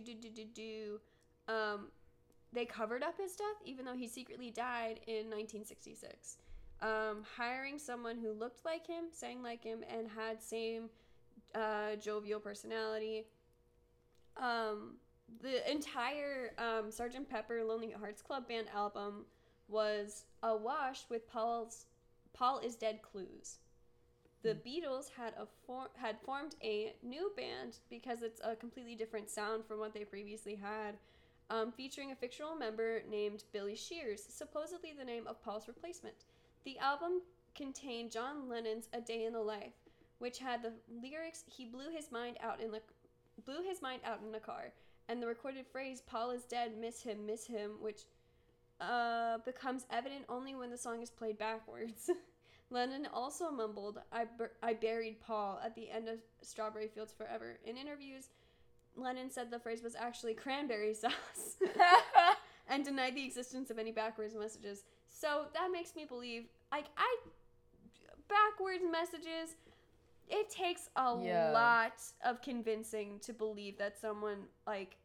[0.00, 1.00] do do do do,
[1.52, 1.88] um,
[2.52, 6.38] they covered up his death even though he secretly died in 1966.
[6.80, 10.90] Um, hiring someone who looked like him, sang like him, and had same
[11.54, 13.26] uh, jovial personality.
[14.36, 14.96] Um,
[15.40, 17.28] the entire um, Sgt.
[17.28, 19.26] Pepper Lonely Hearts Club Band album
[19.68, 21.86] was awash with Paul's
[22.32, 23.58] Paul is Dead clues.
[24.42, 29.30] The Beatles had a for- had formed a new band because it's a completely different
[29.30, 30.98] sound from what they previously had,
[31.48, 36.24] um, featuring a fictional member named Billy Shears, supposedly the name of Paul's replacement.
[36.64, 37.22] The album
[37.54, 39.74] contained John Lennon's "A Day in the Life,"
[40.18, 42.82] which had the lyrics "He blew his mind out in the
[43.44, 44.72] blew his mind out in the car,"
[45.06, 48.06] and the recorded phrase "Paul is dead, miss him, miss him," which
[48.80, 52.10] uh, becomes evident only when the song is played backwards.
[52.72, 57.58] Lennon also mumbled, I, bur- I buried Paul at the end of Strawberry Fields Forever.
[57.66, 58.28] In interviews,
[58.96, 61.56] Lennon said the phrase was actually cranberry sauce
[62.68, 64.84] and denied the existence of any backwards messages.
[65.08, 67.16] So that makes me believe, like, I.
[68.28, 69.56] Backwards messages,
[70.30, 71.50] it takes a Yeah.
[71.52, 74.96] lot of convincing to believe that someone, like,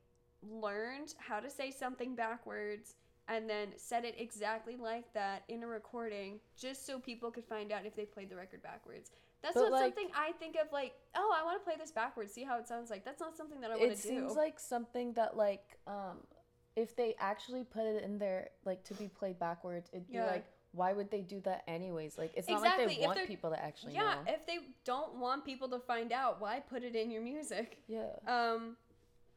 [0.41, 2.95] learned how to say something backwards
[3.27, 7.71] and then said it exactly like that in a recording just so people could find
[7.71, 9.11] out if they played the record backwards.
[9.41, 11.91] That's But, not like- something I think of like, oh, I want to play this
[11.91, 13.05] backwards, see how it sounds like.
[13.05, 13.93] That's not something that I want to do.
[13.93, 16.17] It seems like something that like um
[16.75, 20.27] if they actually put it in there like to be played backwards, it'd be Yeah.
[20.27, 22.17] like why would they do that anyways?
[22.17, 24.33] Like it's not Exactly, like if they want people to actually yeah, know.
[24.33, 27.79] if they don't want people to find out, why put it in your music?
[27.87, 28.09] yeah.
[28.27, 28.75] Um,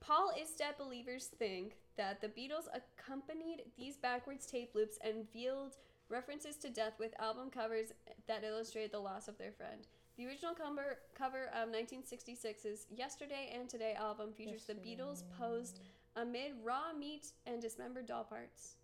[0.01, 5.77] Paul is Dead believers think that the Beatles accompanied these backwards tape loops and veiled
[6.09, 7.93] references to death with album covers
[8.27, 9.87] that illustrated the loss of their friend.
[10.17, 15.81] The original cover cover of 1966's Yesterday and Today album features the Beatles posed
[16.17, 18.75] amid raw meat and dismembered doll parts,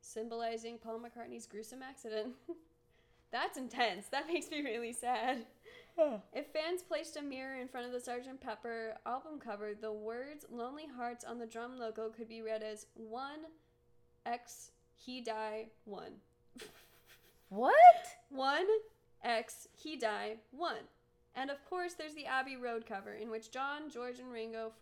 [0.00, 2.34] symbolizing Paul McCartney's gruesome accident.
[3.30, 4.06] That's intense.
[4.08, 5.46] That makes me really sad.
[6.32, 8.40] If fans placed a mirror in front of the Sgt.
[8.40, 12.86] Pepper album cover, the words Lonely Hearts on the drum logo could be read as
[12.94, 13.32] 1
[14.26, 16.12] X He Die 1.
[17.48, 17.74] What?
[18.30, 18.66] 1
[19.24, 20.74] X He Die 1.
[21.34, 24.72] And of course, there's the Abbey Road cover, in which John, George, and Ringo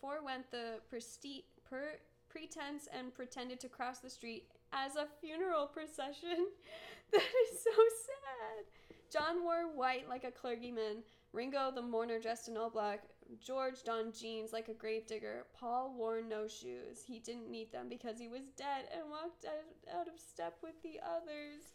[0.00, 6.48] forewent the presti- per- pretense and pretended to cross the street as a funeral procession.
[7.12, 8.83] that is so sad.
[9.12, 13.04] John wore white like a clergyman, Ringo the mourner dressed in all black,
[13.40, 17.02] George donned jeans like a gravedigger, Paul wore no shoes.
[17.06, 19.46] He didn't need them because he was dead and walked
[19.92, 21.74] out, of step with the others.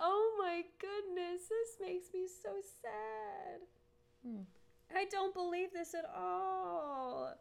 [0.00, 2.50] Oh my goodness, this makes me so
[2.82, 3.60] sad.
[4.24, 4.42] Hmm.
[4.94, 7.34] I don't believe this at all.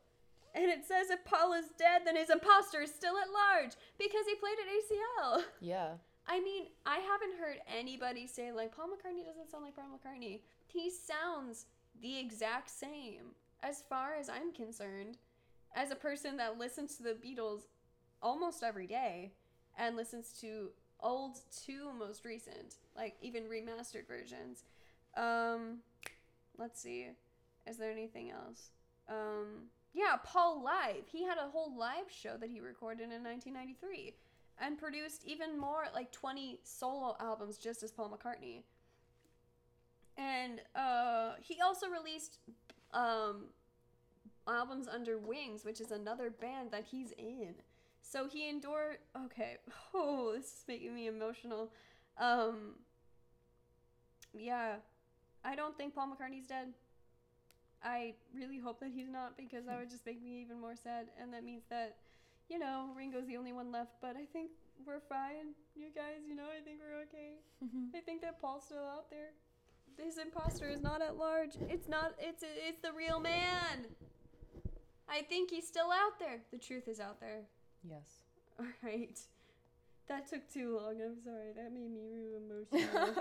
[0.55, 4.25] And it says if Paul is dead, then his imposter is still at large because
[4.27, 5.43] he played at ACL.
[5.59, 5.93] Yeah.
[6.27, 10.39] I mean, I haven't heard anybody say like Paul McCartney doesn't sound like Paul McCartney.
[10.65, 11.65] He sounds
[12.01, 15.17] the exact same as far as I'm concerned.
[15.75, 17.61] As a person that listens to the Beatles
[18.21, 19.31] almost every day
[19.77, 24.63] and listens to old to most recent, like even remastered versions.
[25.17, 25.79] Um
[26.57, 27.07] let's see.
[27.67, 28.69] Is there anything else?
[29.09, 31.07] Um yeah, Paul Live.
[31.11, 34.15] He had a whole live show that he recorded in 1993
[34.59, 38.61] and produced even more like 20 solo albums just as Paul McCartney.
[40.17, 42.37] And uh, he also released
[42.93, 43.45] um,
[44.47, 47.55] albums under Wings, which is another band that he's in.
[48.01, 48.97] So he endured.
[49.25, 49.57] Okay,
[49.93, 51.71] oh, this is making me emotional.
[52.17, 52.75] Um,
[54.37, 54.75] yeah,
[55.43, 56.73] I don't think Paul McCartney's dead.
[57.83, 61.07] I really hope that he's not because that would just make me even more sad,
[61.19, 61.97] and that means that
[62.53, 64.51] you know, Ringo's the only one left, but I think
[64.85, 65.57] we're fine.
[65.75, 67.41] You guys, you know, I think we're okay.
[67.65, 67.97] Mm-hmm.
[67.97, 69.31] I think that Paul's still out there.
[69.97, 71.51] This imposter is not at large.
[71.67, 72.13] It's not.
[72.19, 73.85] It's it's the real man.
[75.09, 76.41] I think he's still out there.
[76.51, 77.41] The truth is out there.
[77.87, 78.07] yes.
[78.59, 79.19] All right.
[80.07, 81.01] That took too long.
[81.03, 81.53] I'm sorry.
[81.55, 83.15] That made me real emotional.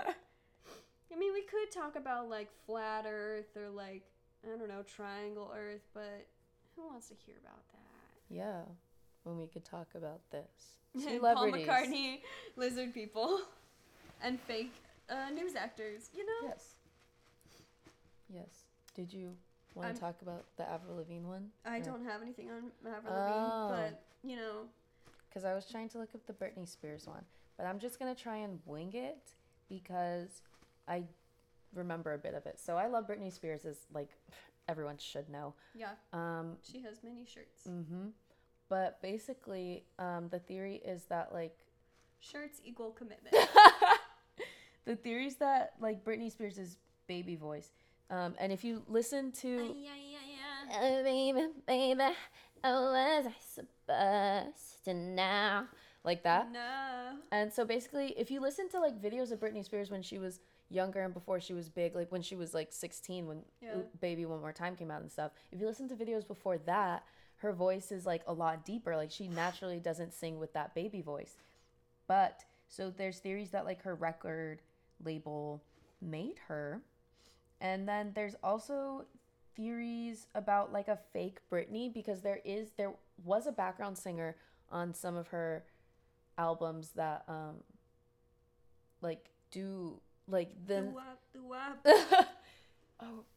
[1.11, 4.03] I mean, we could talk about like flat Earth or like
[4.45, 6.27] I don't know triangle Earth, but
[6.75, 8.35] who wants to hear about that?
[8.35, 8.61] yeah.
[9.23, 10.41] When we could talk about this.
[10.93, 11.67] Paul Celebrities.
[11.67, 12.19] McCartney,
[12.55, 13.39] lizard people,
[14.23, 14.73] and fake
[15.09, 16.09] uh, news actors.
[16.13, 16.49] You know.
[16.49, 16.75] Yes.
[18.33, 18.65] Yes.
[18.95, 19.35] Did you
[19.75, 21.49] want I'm- to talk about the Avril Lavigne one?
[21.65, 23.69] I Or- don't have anything on Avril Lavigne, Oh.
[23.69, 24.67] but you know,
[25.29, 27.25] Because I was trying to look up the Britney Spears one,
[27.57, 29.31] but I'm just gonna try and wing it
[29.67, 30.41] because
[30.87, 31.03] I
[31.73, 32.59] remember a bit of it.
[32.59, 34.09] So I love Britney Spears, as like
[34.67, 35.55] everyone should know.
[35.73, 37.63] yeah, Um, she has many shirts.
[37.65, 38.09] hmm
[38.69, 41.57] But basically, um, the theory is that like
[42.19, 43.35] Shirts equal commitment.
[44.85, 47.71] the theory is that like Britney Spears' is baby voice.
[48.09, 50.17] Um, and if you listen to yeah, yeah,
[50.69, 50.79] yeah.
[50.81, 52.15] Oh, baby, baby,
[52.63, 55.65] oh, was I supposed to know?
[56.05, 56.51] Like that.
[56.51, 57.17] No.
[57.31, 60.41] And so basically, if you listen to like videos of Britney Spears when she was
[60.69, 63.75] younger and before she was big, like when she was like 16, when Yeah.
[64.01, 67.03] Baby One More Time came out and stuff, if you listen to videos before that,
[67.43, 68.95] her voice is like a lot deeper.
[68.95, 71.35] Like she naturally doesn't sing with that baby voice.
[72.07, 74.61] But so there's theories that like her record
[75.03, 75.61] label
[76.01, 76.81] made her.
[77.61, 79.05] And then there's also
[79.55, 84.35] theories about like a fake Britney because there is there was a background singer
[84.71, 85.63] on some of her
[86.37, 87.57] albums that um
[89.01, 90.81] like do like the
[91.85, 92.25] oh
[92.97, 93.32] or was that Avril Lavigne?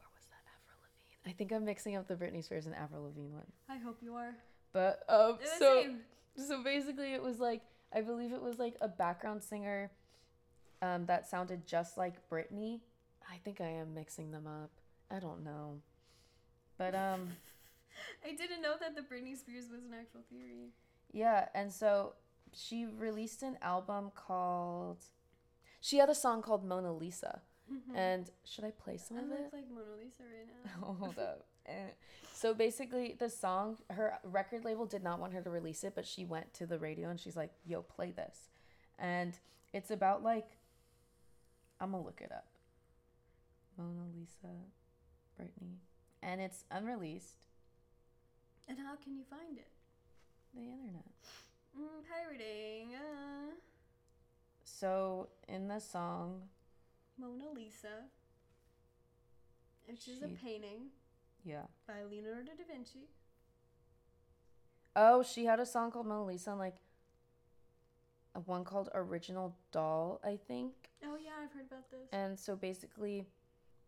[1.27, 3.47] I think I'm mixing up the Britney Spears and Avril Lavigne one.
[3.69, 4.35] I hope you are.
[4.73, 5.99] But um They're so same.
[6.37, 7.63] so basically it was like
[7.93, 9.91] I believe it was like a background singer
[10.83, 12.81] um that sounded just like Britney.
[13.31, 14.71] I think I am mixing them up.
[15.11, 15.81] I don't know.
[16.79, 17.31] But um
[18.25, 20.71] I didn't know that the Britney Spears was an actual theory.
[21.13, 22.15] Yeah, and so
[22.53, 25.03] she released an album called.
[25.81, 27.41] She had a song called Mona Lisa,
[27.95, 30.47] And should I play some I of look like Mona Lisa right
[30.81, 30.95] now.
[31.01, 31.47] Hold up.
[31.67, 31.73] Eh.
[32.33, 36.07] So basically, the song, her record label did not want her to release it, but
[36.07, 38.51] she went to the radio and she's like, yo, play this.
[38.99, 39.35] And
[39.73, 40.47] it's about like,
[41.81, 42.47] I'm gonna look it up.
[43.77, 44.55] Mona Lisa,
[45.41, 45.77] Britney.
[46.23, 47.35] And it's unreleased.
[48.69, 49.69] And how can you find it?
[50.55, 51.05] The internet.
[51.79, 52.95] Mm, pirating.
[52.95, 53.53] Uh,
[54.65, 56.43] So in the song,
[57.19, 58.05] Mona Lisa,
[59.87, 60.91] which is a painting
[61.45, 61.63] yeah.
[61.87, 63.09] by Leonardo da Vinci.
[64.95, 66.77] Oh, she had a song called Mona Lisa and like
[68.35, 70.73] a one called Original Doll, I think.
[71.05, 72.09] Oh yeah, I've heard about this.
[72.13, 73.27] And so basically,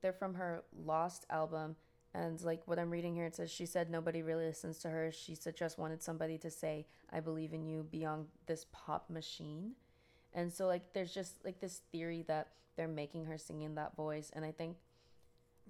[0.02, 1.76] they're from her Lost album.
[2.14, 5.12] And like what I'm reading here, it says she said nobody really listens to her.
[5.12, 9.72] She said just wanted somebody to say, I believe in you beyond this pop machine.
[10.34, 13.96] And so, like, there's just like this theory that they're making her sing in that
[13.96, 14.30] voice.
[14.34, 14.76] And I think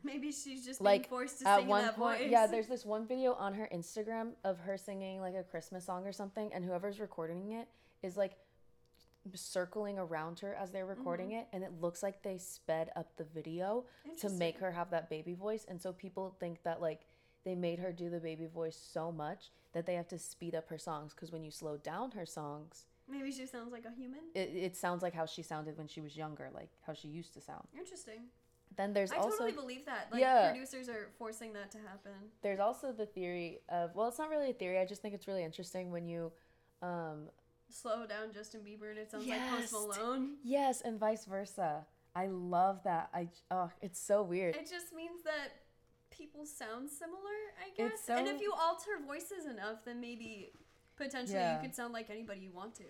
[0.04, 2.30] Maybe she's just like being forced to at sing in one that point voice.
[2.30, 6.06] yeah there's this one video on her instagram of her singing like a christmas song
[6.06, 7.66] or something and whoever's recording it
[8.04, 8.36] is like
[9.34, 11.38] circling around her as they're recording Mm-hmm.
[11.40, 13.86] it and it looks like they sped up the video
[14.20, 17.00] to make her have that baby voice and so people think that like
[17.44, 20.68] they made her do the baby voice so much that they have to speed up
[20.68, 24.20] her songs because when you slow down her songs Maybe she sounds like a human.
[24.34, 27.32] it, it sounds like how she sounded when she was younger like how she used
[27.34, 28.20] to sound Interesting.
[28.76, 30.08] then there's I also totally believe that.
[30.12, 30.50] Like Yeah.
[30.52, 32.12] producers are forcing that to happen.
[32.42, 35.26] there's also the theory of well it's not really a theory i just think it's
[35.26, 36.32] really interesting when you
[36.82, 37.28] um
[37.70, 39.40] Slow down Justin Bieber and it sounds Yes.
[39.40, 40.36] like Post Malone.
[40.42, 41.84] yes and vice versa
[42.16, 45.48] i love that i oh it's so weird It just means that
[46.10, 47.92] people sound similar, I guess.
[48.00, 50.50] It's and if you alter voices enough, then maybe
[50.98, 51.56] potentially Yeah.
[51.56, 52.88] you could sound like anybody you want to.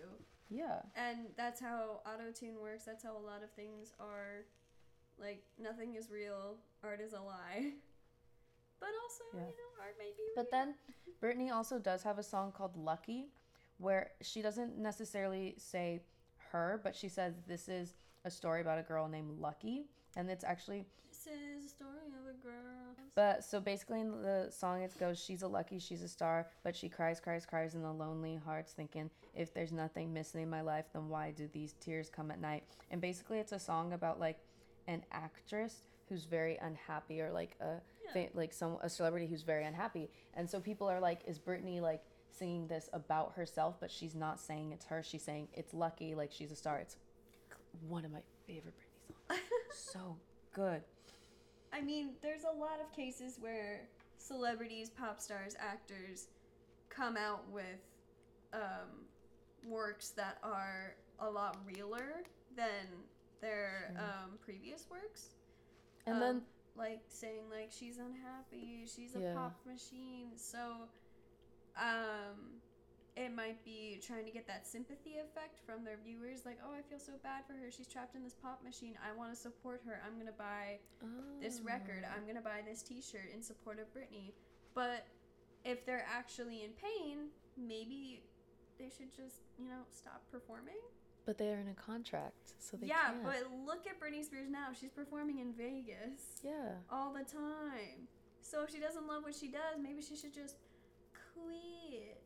[0.49, 2.83] yeah And that's how auto tune works.
[2.89, 4.45] That's how a lot of things are.
[5.25, 6.57] Like nothing is real.
[6.83, 7.63] Art is a lie.
[8.83, 9.41] But also, Yeah.
[9.51, 10.35] you know, art may be real.
[10.39, 10.67] but then
[11.21, 13.21] britney also does have a song called lucky
[13.77, 15.87] where she doesn't necessarily say
[16.51, 17.87] her but she says this is
[18.23, 19.77] a story about a girl named lucky
[20.15, 22.78] and it's actually this is a story of a girl.
[23.19, 26.73] But so basically in the song it goes, she's a lucky, she's a star, but
[26.73, 30.61] she cries, cries, cries in the lonely hearts, thinking if there's nothing missing in my
[30.61, 32.63] life, then why do these tears come at night?
[32.91, 34.39] And basically it's a song about like
[34.87, 37.81] an actress who's very unhappy or like a
[38.15, 38.27] Yeah.
[38.33, 40.09] like some a celebrity who's very unhappy.
[40.35, 43.81] And so people are like, is Britney like singing this about herself?
[43.81, 45.03] But she's not saying it's her.
[45.03, 46.77] She's saying it's lucky, like she's a star.
[46.79, 46.95] It's
[47.85, 49.41] one of my favorite Britney songs.
[49.91, 50.15] so
[50.53, 50.83] good.
[51.71, 56.27] I mean, there's a lot of cases where celebrities, pop stars, actors
[56.89, 57.79] come out with
[58.53, 59.05] um,
[59.63, 62.23] works that are a lot realer
[62.55, 62.87] than
[63.41, 64.05] their Sure.
[64.05, 65.35] um, previous works.
[66.05, 66.41] And Um, then
[66.75, 69.33] like saying like she's unhappy, she's a Yeah.
[69.33, 70.37] pop machine.
[70.37, 70.89] So,
[71.75, 72.61] um,
[73.15, 76.45] it might be trying to get that sympathy effect from their viewers.
[76.45, 77.71] Like, oh, I feel so bad for her.
[77.71, 78.95] She's trapped in this pop machine.
[79.03, 80.01] I want to support her.
[80.05, 80.79] I'm gonna buy
[81.41, 81.67] this oh.
[81.67, 82.05] record.
[82.05, 82.13] Oh.
[82.15, 84.31] I'm gonna buy this T-shirt in support of Britney.
[84.73, 85.05] But
[85.65, 88.23] if they're actually in pain, maybe
[88.79, 90.79] they should just you know stop performing.
[91.25, 93.23] But they are in a contract, so they yeah, can't.
[93.23, 94.69] but look at Britney Spears now.
[94.79, 98.07] She's performing in Vegas yeah, all the time.
[98.41, 100.55] So if she doesn't love what she does, maybe she should just
[101.33, 102.18] quit.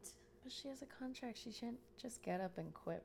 [0.44, 1.40] But she has a contract.
[1.44, 3.04] She shouldn't just get up and quit.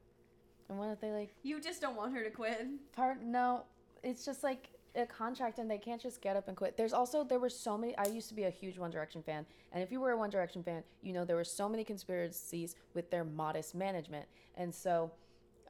[0.68, 2.66] And what if they like You just don't want her to quit.
[2.92, 3.22] part?
[3.22, 3.64] No,
[4.02, 6.76] it's just like a contract, and they can't just get up and quit.
[6.76, 7.96] There's also there were so many.
[7.96, 10.30] I used to be a huge One Direction fan, and if you were a One
[10.30, 15.10] Direction fan, you know there were so many conspiracies with their modest management, and so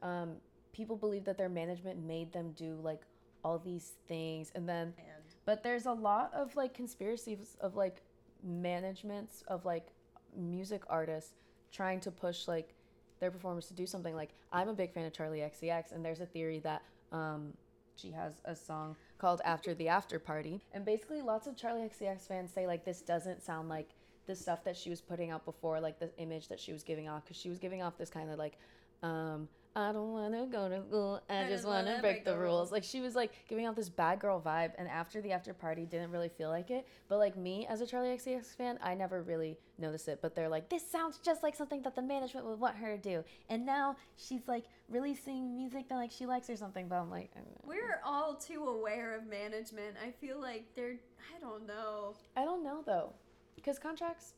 [0.01, 0.35] um,
[0.73, 3.01] people believe that their management made them do like
[3.43, 8.01] all these things, and then And But there's a lot of like conspiracies of like
[8.43, 9.87] managements of like
[10.35, 11.33] music artists
[11.71, 12.73] trying to push like
[13.19, 14.15] their performers to do something.
[14.15, 17.53] Like I'm a big fan of Charli XCX, and there's a theory that um,
[17.95, 22.27] she has a song called "After the After Party," and basically lots of Charli XCX
[22.27, 23.89] fans say like this doesn't sound like
[24.27, 27.09] the stuff that she was putting out before, like the image that she was giving
[27.09, 28.57] off, because she was giving off this kind of like.
[29.01, 31.21] Um, I don't want to go to school.
[31.29, 32.71] I, just want to break, the rules.
[32.71, 35.85] Like she was like giving off this bad girl vibe, and after the after party,
[35.85, 36.87] didn't really feel like it.
[37.07, 40.19] But like me as a Charli XCX fan, I never really noticed it.
[40.21, 43.01] But they're like, this sounds just like something that the management would want her to
[43.01, 43.23] do.
[43.49, 46.87] And now she's like releasing music that like she likes or something.
[46.87, 49.95] But I'm like, uh, we're all too aware of management.
[50.03, 50.95] I feel like they're.
[51.35, 52.15] I don't know.
[52.35, 53.13] I don't know though,
[53.55, 54.33] because contracts.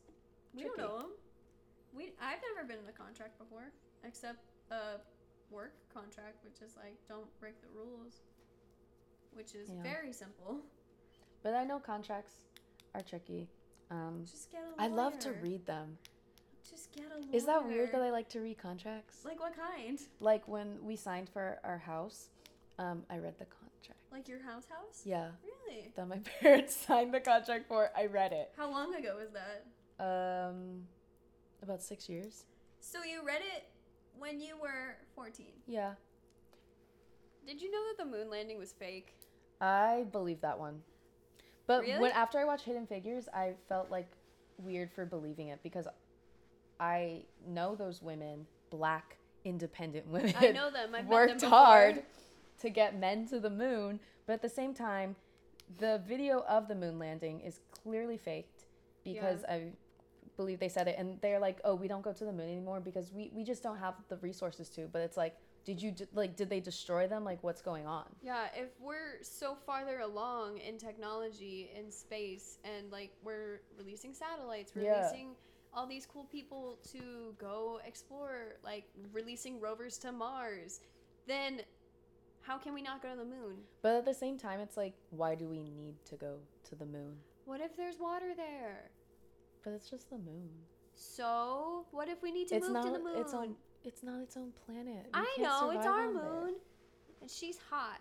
[0.54, 1.06] We don't know them.
[1.96, 2.12] We.
[2.20, 3.72] I've never been in a contract before,
[4.04, 4.38] except
[4.70, 5.00] a
[5.52, 8.20] work contract, which is like don't break the rules.
[9.34, 9.82] which is Yeah.
[9.82, 10.60] very simple.
[11.42, 12.34] But I know contracts
[12.94, 13.48] are tricky.
[13.90, 14.74] Um, Just get a lawyer.
[14.78, 15.98] I love to read them.
[16.70, 17.32] Just get a lawyer.
[17.32, 19.24] Is that weird that I like to read contracts?
[19.24, 19.98] Like what kind?
[20.20, 22.28] Like when we signed for our house,
[22.78, 24.00] um, I read the contract.
[24.12, 25.02] Like your house house?
[25.04, 25.92] Yeah, Really?
[25.96, 27.90] that my parents signed the contract for.
[27.96, 28.52] I read it.
[28.56, 29.64] How long ago was that?
[29.98, 30.86] Um,
[31.62, 32.44] about six years.
[32.80, 33.64] So you read it
[34.18, 35.46] when you were 14.
[35.66, 35.94] Yeah,
[37.46, 39.14] Did you know that the moon landing was fake?
[39.60, 40.82] I believe that one.
[41.66, 42.00] But Really?
[42.00, 44.08] when after I watched Hidden Figures, I felt like
[44.58, 45.88] weird for believing it because
[46.78, 50.34] I know those women, black independent women.
[50.38, 50.94] I know them.
[50.94, 52.02] I've met them worked hard
[52.60, 55.16] to get men to the moon, but at the same time,
[55.78, 58.66] the video of the moon landing is clearly faked
[59.04, 59.72] because I
[60.36, 62.80] believe they said it and they're like, "Oh, we don't go to the moon anymore
[62.80, 66.06] because we we just don't have the resources to." But it's like, did you d-
[66.14, 67.24] like did they destroy them?
[67.24, 68.06] Like what's going on?
[68.22, 74.72] Yeah, if we're so farther along in technology in space and like we're releasing satellites,
[74.74, 74.98] Yeah.
[74.98, 75.36] releasing
[75.74, 80.80] all these cool people to go explore, like releasing rovers to Mars,
[81.26, 81.62] then
[82.42, 83.56] how can we not go to the moon?
[83.82, 86.84] But at the same time, it's like, why do we need to go to the
[86.84, 87.16] moon?
[87.44, 88.90] What if there's water there?
[89.62, 90.50] But it's just the moon.
[90.94, 93.16] So, what if we need to it's move not to the moon?
[93.18, 93.54] its own.
[93.84, 95.06] It's not its own planet.
[95.14, 96.22] We I know, it's our on there.
[96.24, 96.54] moon.
[97.20, 97.98] And she's hot.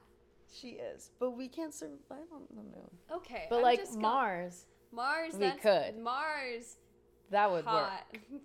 [0.53, 2.89] She is, but we can't survive on the moon.
[3.11, 3.47] Okay.
[3.49, 5.97] But I'm like just go- Mars, Mars, we that's could.
[5.97, 6.77] Mars
[7.29, 7.91] that would work.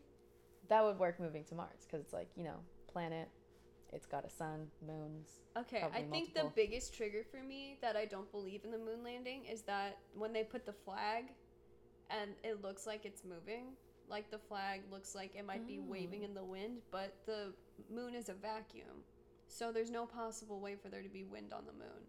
[0.69, 2.57] That would work moving to Mars because it's like you know,
[2.89, 3.29] planet.
[3.93, 5.29] It's got a sun, moons.
[5.57, 6.53] Okay, Probably I think multiple.
[6.57, 9.99] the biggest trigger for me that I don't believe in the moon landing is that
[10.17, 11.27] when they put the flag
[12.11, 13.67] and it looks like it's moving,
[14.09, 16.27] like the flag looks like it might be waving Oh.
[16.27, 17.53] in the wind, but the
[17.93, 19.03] moon is a vacuum.
[19.49, 22.03] So there's no possible way for there to be wind on the moon.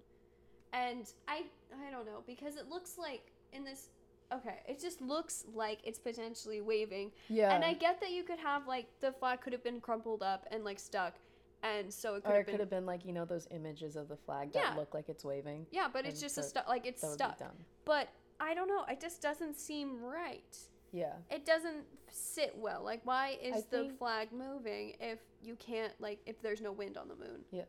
[0.73, 1.45] And I
[1.87, 3.89] I don't know because it looks like in this
[4.33, 7.53] okay, it just looks like it's potentially waving Yeah.
[7.55, 10.45] and I get that you could have like the flag could have been crumpled up
[10.51, 11.15] and like stuck,
[11.63, 13.47] and so it could or it have could been have been like you know those
[13.51, 14.75] images of the flag that Yeah.
[14.75, 15.65] look like it's waving.
[15.71, 17.41] yeah, but it's just a stuck like it's That stuck.
[17.85, 18.09] But
[18.39, 20.57] I don't know, it just doesn't seem right.
[20.91, 21.13] Yeah.
[21.29, 22.83] It doesn't sit well.
[22.83, 26.71] Like why is I the think- flag moving if you can't like if there's no
[26.71, 27.41] wind on the moon?
[27.51, 27.63] Yeah.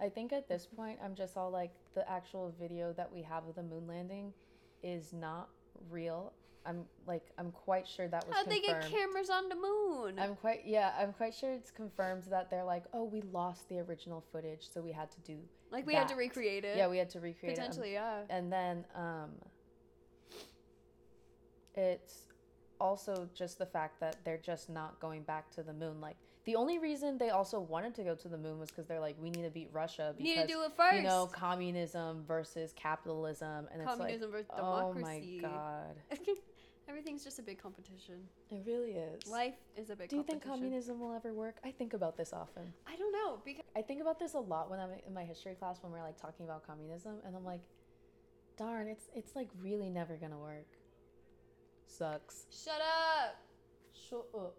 [0.00, 3.46] I think at this point, I'm just all like the actual video that we have
[3.46, 4.32] of the moon landing
[4.82, 5.48] is not
[5.90, 6.32] real.
[6.66, 10.18] I'm like I'm quite sure that was How'd they get cameras on the moon?
[10.18, 13.78] I'm quite yeah, I'm quite sure it's confirmed that they're like, oh, we lost the
[13.80, 15.38] original footage, so we had to do
[15.70, 16.76] like we had to recreate it.
[16.76, 17.60] yeah, we had to recreate it.
[17.60, 18.20] Um, potentially, yeah.
[18.30, 19.30] And then um,
[21.74, 22.22] it's
[22.80, 26.00] also just the fact that they're just not going back to the moon.
[26.00, 29.00] Like the only reason they also wanted to go to the moon was because they're
[29.00, 30.96] like, we need to beat Russia because need to do it first.
[30.96, 35.40] you know communism versus capitalism, and Communism it's versus like, oh democracy.
[35.42, 35.94] my god,
[36.88, 38.16] Everything's just a big competition.
[38.50, 39.26] it really is.
[39.28, 41.56] Life is a big Do you think communism will ever work?
[41.64, 42.72] I think about this often.
[42.88, 45.54] I don't know because I think about this a lot when I'm in my history
[45.54, 47.60] class when we're like talking about communism, and I'm like,
[48.56, 50.66] darn, it's it's like really never gonna work.
[51.86, 52.46] Sucks.
[52.50, 53.36] shut up.
[54.08, 54.54] Shut up.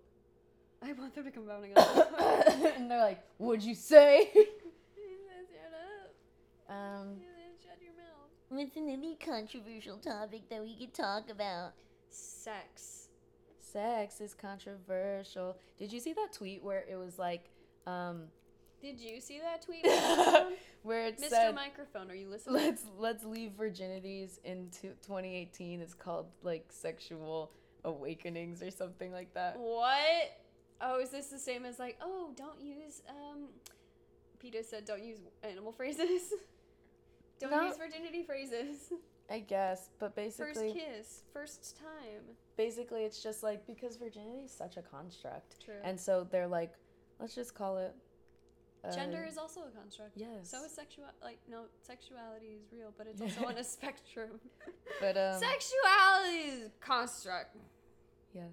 [0.81, 1.77] I want them to come down again.
[2.77, 6.73] and they're like, "What'd you say?" shut up.
[6.75, 7.15] um,
[7.63, 8.29] Shut your mouth.
[8.49, 11.73] What's another controversial topic that we could talk about?
[12.09, 13.07] Sex.
[13.59, 15.57] sex is controversial.
[15.77, 17.49] Did you see that tweet where it was like,
[17.87, 18.23] um,
[18.81, 19.85] Did you see that tweet?
[20.83, 21.29] Where it Mr.
[21.29, 22.55] said, Microphone, are you listening?
[22.55, 27.51] "Let's let's leave virginities into 2018." It's called like sexual
[27.85, 29.57] awakenings or something like that.
[29.59, 30.37] What?
[30.81, 33.47] Oh, is this the same as like, oh, don't use um
[34.39, 36.33] Peter said don't use animal phrases.
[37.39, 38.91] don't use virginity phrases.
[39.29, 42.35] I guess, but basically First kiss, first time.
[42.57, 45.75] basically, it's just like because virginity is such a construct, True.
[45.83, 46.73] and so they're like,
[47.21, 47.95] let's just call it.
[48.83, 50.11] Uh, Gender is also a construct.
[50.15, 50.29] yes.
[50.43, 54.39] So is sexual like no, sexuality is real, but it's also on a spectrum.
[54.99, 57.55] but um, sexuality is construct.
[58.33, 58.51] yes.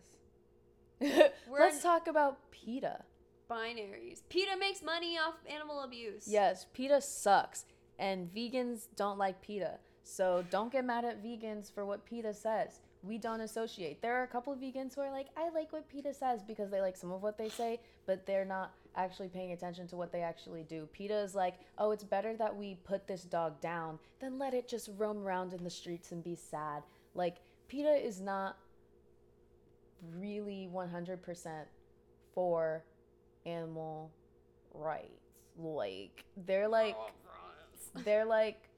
[1.51, 3.05] Let's talk about PETA.
[3.51, 4.21] Binaries.
[4.29, 6.29] PETA makes money off animal abuse.
[6.29, 7.65] Yes, PETA sucks,
[7.99, 9.79] and vegans don't like PETA.
[10.05, 12.81] So don't get mad at vegans for what PETA says.
[13.03, 14.03] We don't associate.
[14.03, 16.71] There are a couple of vegans who are like, I like what PETA says because
[16.71, 20.13] they like some of what they say, but they're not actually paying attention to what
[20.13, 20.89] they actually do.
[20.93, 24.69] PETA is like, oh, it's better that we put this dog down than let it
[24.69, 26.83] just roam around in the streets and be sad.
[27.15, 27.37] Like,
[27.69, 28.57] PETA is not
[30.19, 31.65] really 100%
[32.35, 32.85] for
[33.47, 34.11] animal
[34.75, 35.09] rights.
[35.59, 36.97] Like, they're like,
[38.05, 38.71] they're like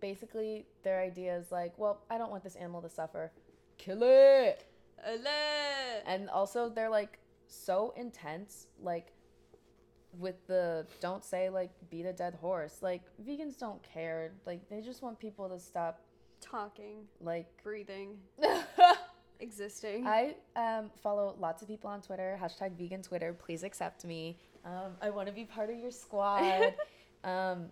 [0.00, 3.30] basically their idea is like, well, I don't want this animal to suffer.
[3.78, 4.64] Kill it.
[6.06, 7.18] And also they're like
[7.50, 9.12] so intense, like
[10.18, 12.78] with the don't say like beat a dead horse.
[12.82, 14.32] Like vegans don't care.
[14.46, 16.00] Like they just want people to stop
[16.40, 18.16] Talking, like breathing,
[19.40, 20.06] existing.
[20.06, 22.38] I um, follow lots of people on Twitter.
[22.42, 23.34] Hashtag vegan Twitter.
[23.34, 24.38] Please accept me.
[24.64, 26.74] Um, I want to be part of your squad.
[27.24, 27.66] um,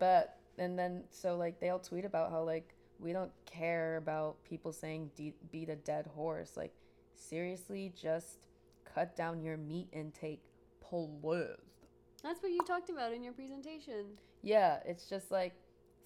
[0.00, 4.72] but and then so like they'll tweet about how like we don't care about people
[4.72, 6.56] saying de- beat a dead horse.
[6.56, 6.72] Like
[7.14, 8.38] seriously, just
[8.94, 10.42] cut down your meat intake,
[10.80, 11.46] please.
[12.22, 14.06] That's what you talked about in your presentation.
[14.42, 15.54] Yeah, it's just like,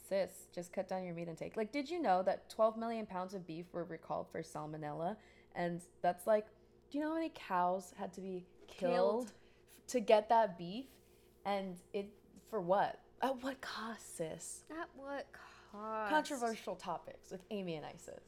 [0.08, 1.56] sis, just cut down your meat intake.
[1.56, 5.16] Like, did you know that 12 million pounds of beef were recalled for salmonella?
[5.54, 6.46] And that's like,
[6.90, 9.32] do you know how many cows had to be killed, Killed.
[9.88, 10.86] to get that beef?
[11.44, 12.08] And it,
[12.50, 13.00] for what?
[13.22, 14.64] At what cost, sis?
[14.70, 16.10] At what cost?
[16.10, 18.20] Controversial topics with Amy and Isis.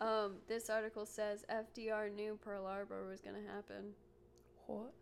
[0.00, 3.92] Um, this article says FDR knew Pearl Harbor was gonna happen.
[4.66, 4.92] What?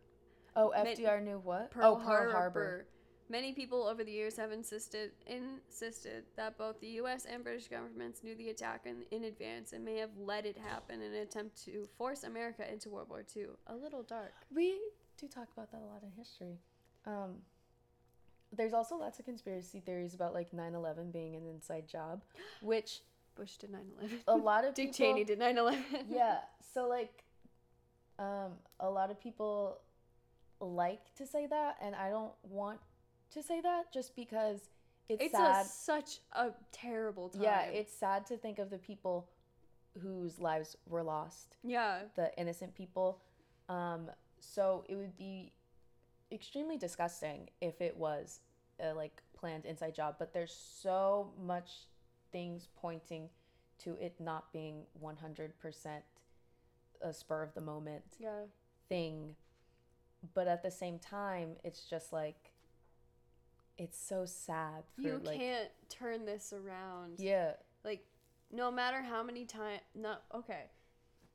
[0.55, 1.71] Oh, Ma- FDR knew what?
[1.71, 2.33] Pearl oh, Pearl Harbor.
[2.33, 2.87] Harbor.
[3.29, 7.27] Many people over the years have insisted insisted that both the U.S.
[7.27, 11.03] and British governments knew the attack in, in advance and may have let it happen
[11.03, 13.47] in an attempt to force America into World War II.
[13.67, 14.33] A little dark.
[14.55, 14.79] We
[15.19, 16.61] do talk about that a lot in history.
[17.05, 17.39] Um,
[18.53, 22.23] there's also lots of conspiracy theories about like 9/11 being an inside job,
[22.63, 23.01] which
[23.37, 24.11] Bush did 9/11.
[24.29, 25.77] a lot of Dick people, Cheney did 9/11.
[26.11, 26.39] yeah.
[26.75, 27.25] So like,
[28.19, 29.79] um, a lot of people
[30.61, 32.81] like to say that, and I don't want
[33.31, 34.69] to say that just because
[35.09, 35.65] it's, It's sad.
[35.65, 37.43] a, such a terrible time.
[37.43, 39.31] yeah, it's sad to think of the people
[40.03, 42.01] whose lives were lost yeah.
[42.15, 43.23] the innocent people.
[43.71, 45.53] Um, so it would be
[46.31, 48.41] extremely disgusting if it was
[48.81, 50.17] a like planned inside job.
[50.19, 51.71] But there's so much
[52.37, 53.31] things pointing
[53.79, 56.03] to it not being 100%
[57.01, 58.43] a spur of the moment Yeah.
[58.91, 59.37] thing.
[60.35, 62.53] But at the same time, it's just like
[63.79, 67.21] it's so sad for You like can't turn this around.
[67.21, 67.53] yeah
[67.85, 68.05] Like,
[68.53, 70.65] no matter how many times, no, okay.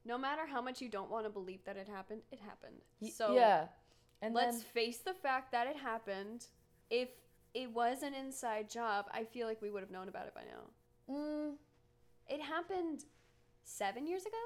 [0.06, 2.82] No matter how much you don't want to believe that it happened, it happened.
[3.12, 3.68] So yeah
[4.22, 6.46] and let's then face the fact that it happened.
[6.92, 7.10] If
[7.56, 10.42] it was an inside job, I feel like we would have known about it by
[10.44, 10.70] now.
[11.10, 11.54] Mm,
[12.30, 13.06] It happened
[13.64, 14.38] seven years ago?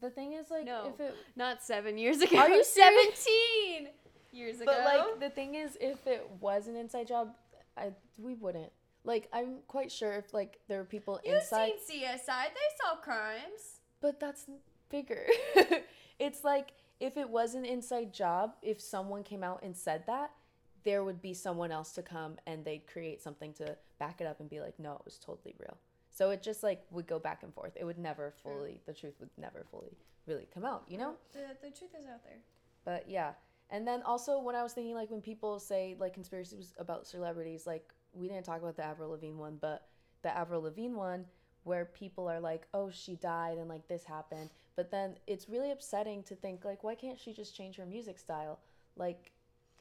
[0.00, 0.92] the thing is like No.
[0.94, 2.38] if it Not seven years ago.
[2.38, 2.62] Are you
[3.78, 3.88] 17
[4.32, 4.66] years ago.
[4.72, 7.34] But like the thing is, if it was an inside job,
[7.76, 8.70] I we wouldn't.
[9.04, 12.44] Like I'm quite sure if like there were people You've inside, seen CSI.
[12.44, 13.80] They solve crimes.
[14.00, 14.46] but that's
[14.88, 15.26] bigger.
[16.20, 20.30] it's like if it was an inside job, if someone came out and said that,
[20.84, 24.40] there would be someone else to come and they'd create something to back it up
[24.40, 25.76] and be like, no, it was totally real.
[26.18, 27.76] So it just like would go back and forth.
[27.76, 28.52] It would never True.
[28.52, 29.96] fully, the truth would never fully
[30.26, 31.14] really come out, you know?
[31.32, 32.38] The, the truth is out there.
[32.84, 33.34] But yeah.
[33.70, 37.68] And then also when I was thinking like when people say like conspiracies about celebrities,
[37.68, 39.86] like we didn't talk about the Avril Lavigne one, but
[40.22, 41.24] the Avril Lavigne one
[41.62, 45.70] where people are like, "Oh, she died and like this happened." But then it's really
[45.70, 48.58] upsetting to think like why can't she just change her music style?
[48.96, 49.30] Like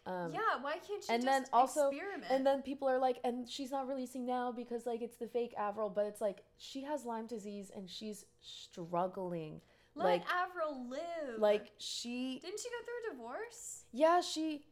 [0.08, 2.32] um yeah, why can't she and just then also- experiment?
[2.32, 5.54] and then people are like, and she's not releasing now because like it's the fake
[5.58, 9.62] Avril, but it's like she has Lyme disease and she's struggling.
[9.96, 11.40] Let like Avril live.
[11.40, 13.84] like she didn't she go through a divorce?
[13.92, 14.64] Yeah, she.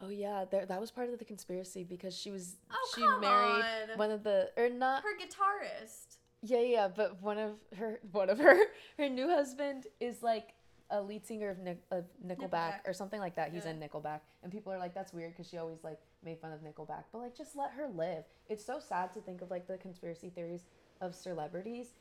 [0.00, 3.20] Oh yeah, there, that was part of the conspiracy because she was Oh, she come
[3.20, 3.98] married on.
[3.98, 5.02] one of the or not.
[5.02, 6.18] Her guitarist.
[6.42, 8.56] Yeah, yeah, but one of her one of her
[8.98, 10.54] her new husband is like
[10.90, 12.80] a lead singer of, Nic- of Nickelback, Nickelback.
[12.86, 13.52] or something like that.
[13.52, 13.72] He's Yeah.
[13.72, 16.60] in Nickelback, and people are like, "That's weird" because she always like made fun of
[16.60, 17.04] Nickelback.
[17.12, 18.24] But like, just let her live.
[18.48, 20.66] It's so sad to think of like the conspiracy theories
[21.00, 21.94] of celebrities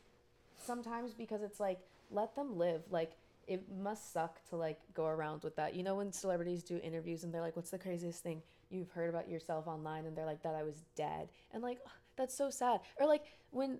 [0.57, 1.79] sometimes because it's like
[2.11, 2.83] let them live.
[2.89, 3.11] Like
[3.47, 5.73] it must suck to like go around with that.
[5.75, 9.09] You know when celebrities do interviews and they're like, "What's the craziest thing you've heard
[9.09, 11.79] about yourself online?" and they're like, "That I was dead," and like
[12.15, 12.81] that's so sad.
[12.99, 13.79] Or like when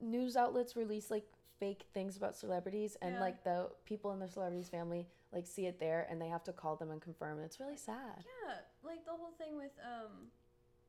[0.00, 1.26] news outlets release like
[1.60, 3.20] fake things about celebrities and Yeah.
[3.20, 6.52] like the people in the celebrities family like see it there and they have to
[6.52, 7.44] call them and confirm it.
[7.44, 8.24] It's really sad.
[8.46, 10.28] Yeah, like the whole thing with um,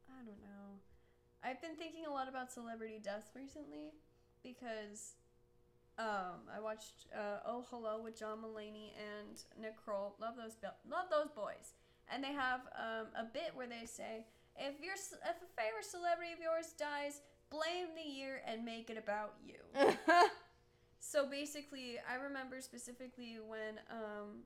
[0.09, 0.79] I don't know.
[1.43, 3.93] I've been thinking a lot about celebrity deaths recently
[4.43, 5.15] because
[5.99, 10.15] um, I watched uh, Oh Hello with John Mulaney and Nick Kroll.
[10.19, 10.55] Love those
[10.89, 11.73] love those boys.
[12.13, 14.25] And they have um, a bit where they say,
[14.57, 18.97] if your if a favorite celebrity of yours dies, blame the year and make it
[18.97, 19.55] about you.
[21.03, 24.43] So basically, I remember specifically when um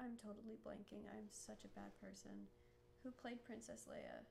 [0.00, 1.02] I'm totally blanking.
[1.12, 2.30] I'm such a bad person.
[3.04, 4.24] Who played Princess Leia?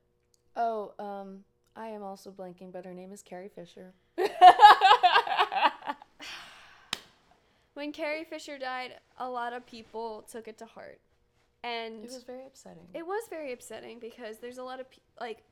[0.56, 1.44] oh, um,
[1.76, 3.94] I am also blanking, but her name is Carrie Fisher.
[7.76, 11.00] When Carrie Fisher died, a lot of people took it to heart.
[11.64, 12.88] And It was very upsetting.
[12.94, 15.44] It was very upsetting because there's a lot of pe- like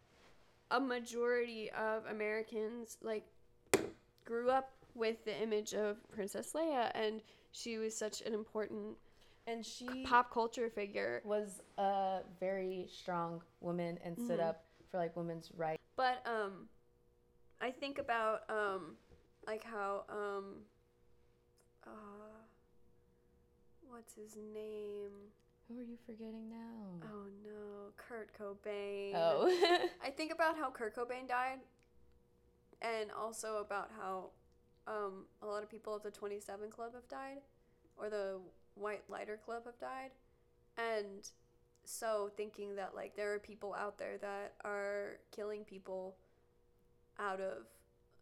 [0.72, 3.24] a majority of Americans like
[4.26, 7.22] grew up with the image of Princess Leia and
[7.52, 8.98] she was such an important
[9.46, 11.22] and she pop culture figure.
[11.24, 14.50] was a very strong woman and stood Mhm.
[14.50, 15.82] up for like women's rights.
[15.96, 16.68] But um
[17.62, 18.98] I think about um
[19.46, 20.66] like how um
[21.86, 21.90] uh
[23.90, 25.32] what's his name?
[25.68, 27.00] Who are you forgetting now?
[27.04, 29.14] Oh no, Kurt Cobain.
[29.16, 29.48] Oh.
[30.04, 31.60] I think about how Kurt Cobain died,
[32.82, 34.32] and also about how
[34.88, 37.42] um, a lot of people of the 27 Club have died,
[37.98, 38.40] or the
[38.76, 40.12] White Lighter Club have died.
[40.78, 41.30] And
[41.84, 46.16] so thinking that, like, there are people out there that are killing people
[47.20, 47.66] out of,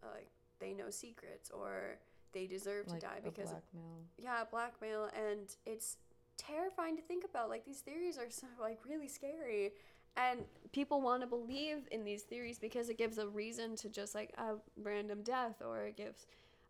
[0.03, 1.97] uh, like, they know secrets or
[2.35, 3.99] they deserve like to die because blackmail.
[4.17, 5.97] yeah blackmail and it's
[6.37, 9.71] terrifying to think about like these theories are so like really scary
[10.17, 10.41] and
[10.71, 14.33] people want to believe in these theories because it gives a reason to just like
[14.37, 16.25] a random death or it gives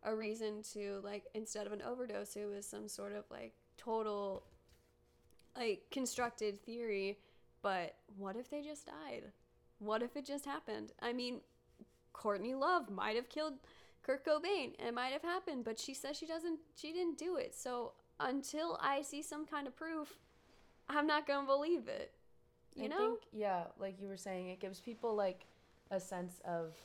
[0.06, 4.44] a reason to like instead of an overdose it was some sort of like total
[5.58, 7.18] like constructed theory
[7.62, 9.24] but what if they just died
[9.80, 11.42] what if it just happened i mean
[12.14, 13.56] courtney love might have killed
[14.06, 14.74] Kurt Cobain.
[14.80, 17.56] It might have happened, but she says she doesn't she didn't do it.
[17.56, 20.20] So until I see some kind of proof,
[20.88, 22.12] I'm not gonna believe it.
[22.76, 22.98] You I know?
[22.98, 25.46] think yeah, like you were saying, it gives people like
[25.90, 26.76] a sense of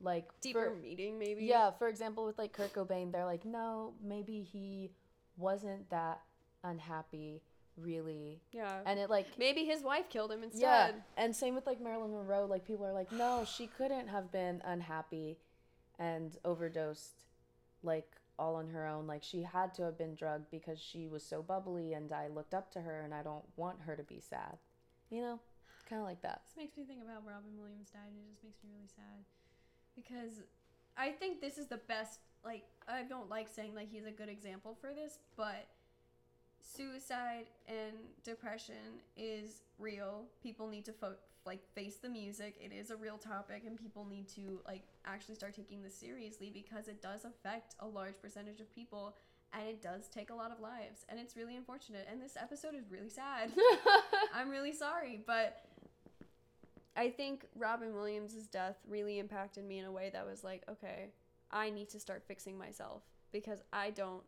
[0.00, 1.44] like Deeper for- meaning maybe.
[1.44, 4.90] Yeah, for example, with like Kurt Cobain, they're like, no, maybe he
[5.36, 6.20] wasn't that
[6.64, 7.42] unhappy,
[7.76, 8.80] really, Yeah.
[8.86, 10.60] and it like Maybe his wife killed him instead.
[10.62, 12.46] yeah, and same with like Marilyn Monroe.
[12.46, 15.38] Like people are like, no, she couldn't have been unhappy
[15.98, 17.24] and overdosed,
[17.82, 19.06] like all on her own.
[19.06, 22.52] Like she had to have been drugged because she was so bubbly, and I looked
[22.54, 24.58] up to her, and I don't want her to be sad.
[25.10, 25.40] You know,
[25.88, 26.42] kind of like that.
[26.48, 29.24] This makes me think about Robin Williams died, and it just makes me really sad
[29.96, 30.42] because
[30.96, 32.20] I think this is the best.
[32.44, 35.66] Like, I don't like saying like he's a good example for this, but
[36.60, 37.94] suicide and
[38.24, 40.24] depression is real.
[40.42, 42.56] People need to fo- like face the music.
[42.60, 46.50] It is a real topic, and people need to like actually start taking this seriously
[46.52, 49.16] because it does affect a large percentage of people.
[49.52, 52.06] And it does take a lot of lives, and it's really unfortunate.
[52.10, 53.52] And this episode is really sad.
[54.34, 55.65] I'm really sorry, but
[56.96, 61.10] I think Robin Williams' death really impacted me in a way that was like, okay,
[61.50, 64.22] I need to start fixing myself because I don't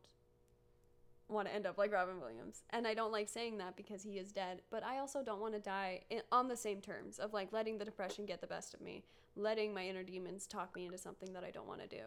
[1.29, 2.63] want to end up like Robin Williams.
[2.71, 5.55] And I don't like saying that because he is dead, but I also don't want
[5.55, 8.75] to die in, on the same terms of like letting the depression get the best
[8.75, 9.05] of me,
[9.37, 12.03] letting my inner demons talk me into something that I don't want to do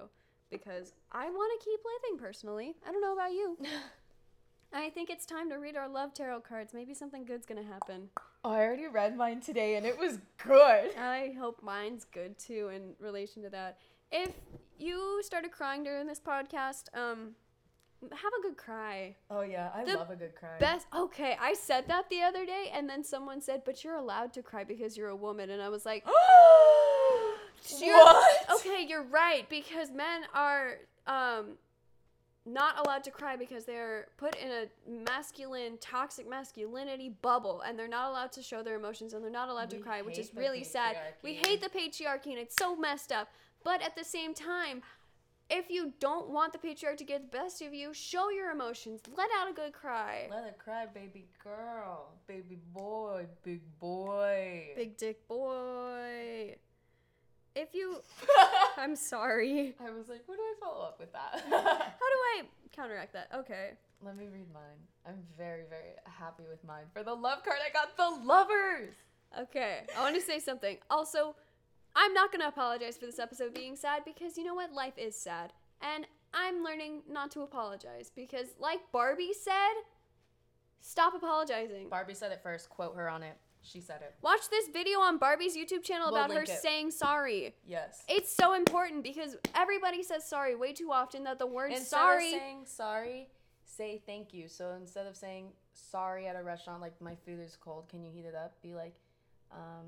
[0.49, 2.76] because I want to keep living personally.
[2.88, 3.57] I don't know about you.
[4.74, 6.74] I think it's time to read our love tarot cards.
[6.74, 8.09] Maybe something good's going to happen.
[8.43, 10.95] Oh, I already read mine today, and it was good.
[10.97, 13.78] I hope mine's good too in relation to that.
[14.11, 14.32] If
[14.80, 17.32] you started crying during this podcast, um,
[18.11, 19.15] have a good cry.
[19.30, 20.57] Oh yeah, I The love a good cry.
[20.59, 20.88] Best.
[20.95, 24.41] Okay, I said that the other day, and then someone said, "But you're allowed to
[24.41, 26.03] cry because you're a woman," and I was like,
[27.80, 28.49] You're- what?
[28.55, 31.57] "Okay, you're right," because men are um
[32.46, 37.88] not allowed to cry because they're put in a masculine, toxic masculinity bubble, and they're
[37.88, 40.64] not allowed to show their emotions, and they're not allowed to cry, which is really
[40.64, 40.98] sad.
[41.24, 43.30] We hate the patriarchy, and it's so messed up.
[43.64, 44.82] But at the same time,
[45.52, 49.02] if you don't want the patriarchy to get the best of you, show your emotions.
[49.16, 50.28] Let out a good cry.
[50.32, 54.70] Let it cry, baby girl, baby boy, big boy.
[54.76, 56.56] Big dick boy.
[57.56, 58.02] If you.
[58.78, 59.76] I'm sorry.
[59.80, 61.43] I was like, where do I follow up with that?
[61.49, 62.43] How do I
[62.74, 63.30] counteract that?
[63.36, 63.72] Okay.
[64.04, 64.80] Let me read mine.
[65.06, 66.86] I'm very, very happy with mine.
[66.93, 68.93] For the love card, I got the lovers.
[69.39, 69.82] Okay.
[69.97, 70.78] I want to say something.
[70.89, 71.36] Also,
[71.95, 74.74] I'm not going to apologize for this episode being sad because you know what?
[74.74, 75.54] Life is sad.
[75.82, 79.74] And I'm learning not to apologize because, like Barbie said,
[80.80, 81.89] stop apologizing.
[81.89, 82.70] Barbie said it first.
[82.70, 83.38] Quote her on it.
[83.64, 84.16] She said it.
[84.22, 86.49] Watch this video on Barbie's YouTube channel We'll about her it.
[86.49, 87.55] saying sorry.
[87.66, 88.03] Yes.
[88.09, 92.34] It's so important because everybody says sorry way too often that the word Instead sorry.
[92.34, 93.28] of saying sorry,
[93.66, 94.47] say thank you.
[94.47, 98.12] So instead of saying sorry at a restaurant, like my food is cold, can you
[98.12, 98.53] heat it up?
[98.62, 98.95] Be like,
[99.51, 99.86] um,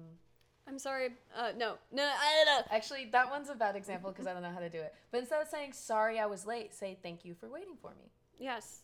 [0.68, 1.10] I'm sorry.
[1.36, 2.68] Uh, no, no, no, I don't know.
[2.76, 4.94] actually, that one's a bad example because I don't know how to do it.
[5.12, 8.12] But instead of saying sorry, I was late, say thank you for waiting for me.
[8.40, 8.82] Yes.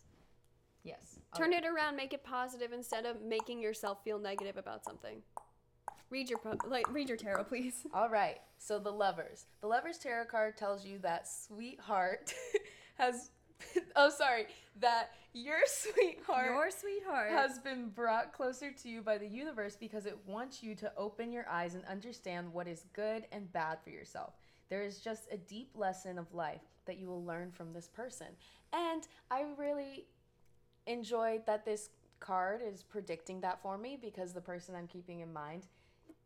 [0.90, 1.20] Yes.
[1.36, 5.22] Turn it around, make it positive instead of making yourself feel negative about something.
[6.10, 7.86] Read your pro- like read your tarot, please.
[7.94, 8.40] All right.
[8.58, 9.46] So the lovers.
[9.62, 12.34] The lovers tarot card tells you that sweetheart
[12.98, 13.30] has
[13.96, 14.46] Oh, sorry.
[14.80, 17.30] That your sweetheart Your sweetheart.
[17.32, 21.32] has been brought closer to you by the universe because it wants you to open
[21.32, 24.34] your eyes and understand what is good and bad for yourself.
[24.70, 28.28] There is just a deep lesson of life that you will learn from this person.
[28.74, 30.06] And I really
[30.90, 35.32] enjoyed that this card is predicting that for me because the person I'm keeping in
[35.32, 35.68] mind,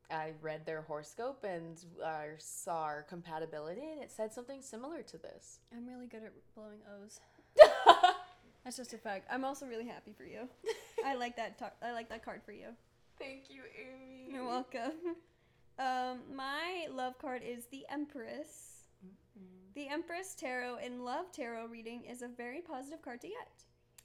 [0.09, 5.17] I read their horoscope and I saw our compatibility and it said something similar to
[5.17, 5.59] this.
[5.75, 7.19] I'm really good at blowing O's.
[8.63, 9.27] That's just a fact.
[9.29, 10.47] I'm also really happy for you.
[11.05, 11.59] I like that.
[11.59, 12.67] tar- I like that card for you.
[13.19, 14.33] Thank you, Amy.
[14.33, 14.93] You're welcome.
[15.77, 18.69] Um, my love card is the Empress.
[19.75, 23.63] The Empress Tarot in Love Tarot reading is a very positive card to get.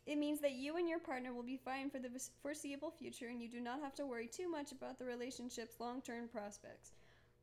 [0.08, 2.08] It means that you and your partner will be fine for the
[2.42, 6.00] foreseeable future and you do not have to worry too much about the relationship's long
[6.00, 6.92] term prospects.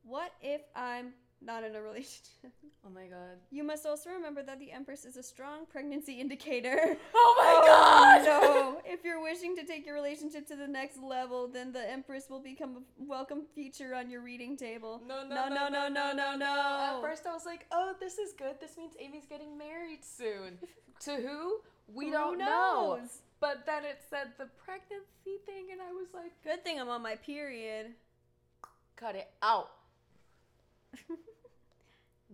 [0.02, 2.50] What if I'm not in a relationship?
[2.84, 3.38] Oh my god.
[3.52, 6.96] You must also remember that the Empress is a strong pregnancy indicator.
[7.14, 8.24] Oh my oh, god!
[8.24, 8.82] no!
[8.84, 12.40] If you're wishing to take your relationship to the next level, then the Empress will
[12.40, 15.00] become a welcome feature on your reading table.
[15.06, 16.96] No, no, no, no, no, no, no.
[16.96, 18.56] At first, I was like, "Oh, this is good.
[18.60, 20.58] This means Amy's getting married soon."
[21.00, 21.60] to who?
[21.92, 23.00] We Who don't know.
[23.40, 27.02] But then it said the pregnancy thing, and I was like, Good thing I'm on
[27.02, 27.94] my period.
[28.96, 29.70] "Cut it out."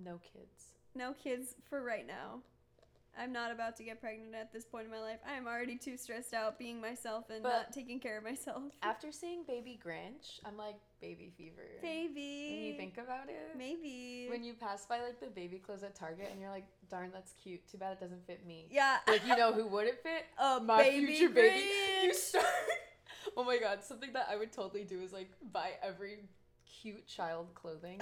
[0.04, 0.74] no kids.
[0.94, 2.42] No kids for right now.
[3.18, 5.18] I'm not about to get pregnant at this point in my life.
[5.28, 8.62] I am already too stressed out being myself and But- not taking care of myself.
[8.82, 11.62] After seeing Baby Grinch, I'm like, baby fever.
[11.82, 12.48] Baby.
[12.54, 14.28] When you think about it, Maybe.
[14.30, 17.34] when you pass by like the baby clothes at Target, and you're like, "Darn, that's
[17.42, 17.66] cute.
[17.70, 18.98] Too bad it doesn't fit me." yeah.
[19.06, 20.24] Like you know who wouldn't fit?
[20.38, 21.64] a my baby future baby.
[22.04, 22.44] You start.
[23.36, 26.18] Oh my god, something that I would totally do is like buy every
[26.80, 28.00] cute child clothing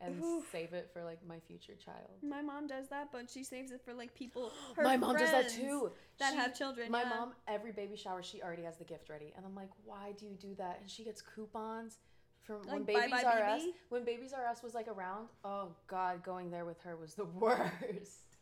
[0.00, 0.44] and Oof.
[0.52, 2.10] save it for like my future child.
[2.22, 4.52] My mom does that, but she saves it for like people.
[4.76, 5.90] Her my mom does that too.
[6.18, 6.90] That She- have children.
[6.90, 7.08] My yeah.
[7.10, 10.26] mom, every baby shower, she already has the gift ready, and I'm like, why do
[10.26, 10.78] you do that?
[10.80, 11.98] And she gets coupons
[12.42, 13.62] from when Like, Bye Babies R Us.
[13.88, 17.24] When Babies R Us was like around, oh god, going there with her was the
[17.40, 18.36] worst.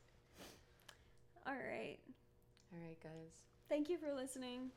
[1.47, 1.99] All right.
[2.73, 3.33] All right, guys.
[3.69, 4.71] Thank you for listening.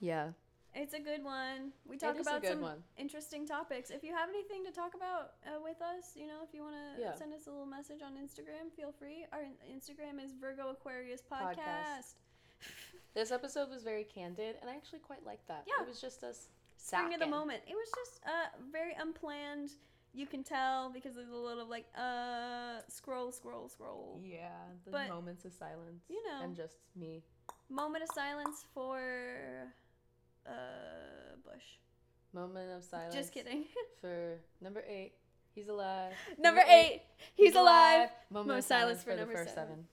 [0.00, 0.28] Yeah,
[0.74, 1.72] It's a good one.
[1.88, 2.78] We talk about some one.
[2.96, 3.90] interesting topics.
[3.90, 6.74] If you have anything to talk about uh, with us, you know, if you want
[6.76, 7.14] to Yeah.
[7.14, 9.26] send us a little message on Instagram, feel free.
[9.32, 11.58] Our Instagram is Virgo Aquarius Podcast.
[11.58, 12.14] Podcast.
[13.14, 15.64] this episode was very candid, and I actually quite liked that.
[15.66, 15.82] Yeah.
[15.82, 16.48] it was just us.
[16.76, 17.60] Spring of the moment.
[17.68, 19.70] It was just uh very unplanned.
[20.14, 24.20] You can tell because there's a lot of like uh scroll, scroll, scroll.
[24.24, 24.48] Yeah,
[24.84, 26.04] the But, moments of silence.
[26.08, 26.42] you know.
[26.42, 27.22] and just me.
[27.68, 28.98] Moment of silence for
[30.46, 31.64] uh Bush.
[32.32, 33.14] Moment of silence.
[33.14, 33.64] Just kidding.
[34.00, 35.12] For number eight,
[35.54, 36.12] he's alive.
[36.38, 37.02] number eight,
[37.34, 38.08] he's alive.
[38.30, 39.86] Moment of silence, for, the first seven.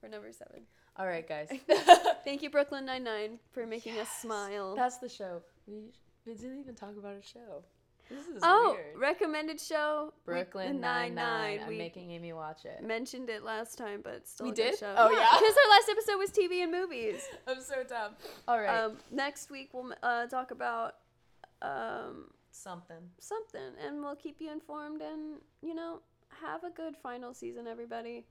[0.00, 0.62] For number seven.
[0.96, 1.48] All right, guys.
[2.24, 4.74] Thank you, Brooklyn Nine Nine, for making us smile.
[4.74, 5.42] That's the show.
[5.66, 5.92] We,
[6.26, 7.64] we didn't even talk about a show.
[8.10, 8.98] This is oh, weird.
[8.98, 10.12] recommended show.
[10.24, 11.60] Brooklyn Nine Nine.
[11.64, 12.82] I'm making Amy watch it.
[12.82, 14.76] mentioned it last time, but still We did?
[14.78, 14.92] show.
[14.96, 15.28] Oh, yeah?
[15.38, 17.22] Because our last episode was TV and movies.
[17.46, 18.12] I'm so dumb.
[18.48, 18.68] All right.
[18.84, 20.96] Um, next week we'll uh, talk about
[21.62, 23.10] um, Something.
[23.20, 25.02] something, and we'll keep you informed.
[25.02, 26.00] And you know,
[26.42, 28.26] have a good final season, everybody.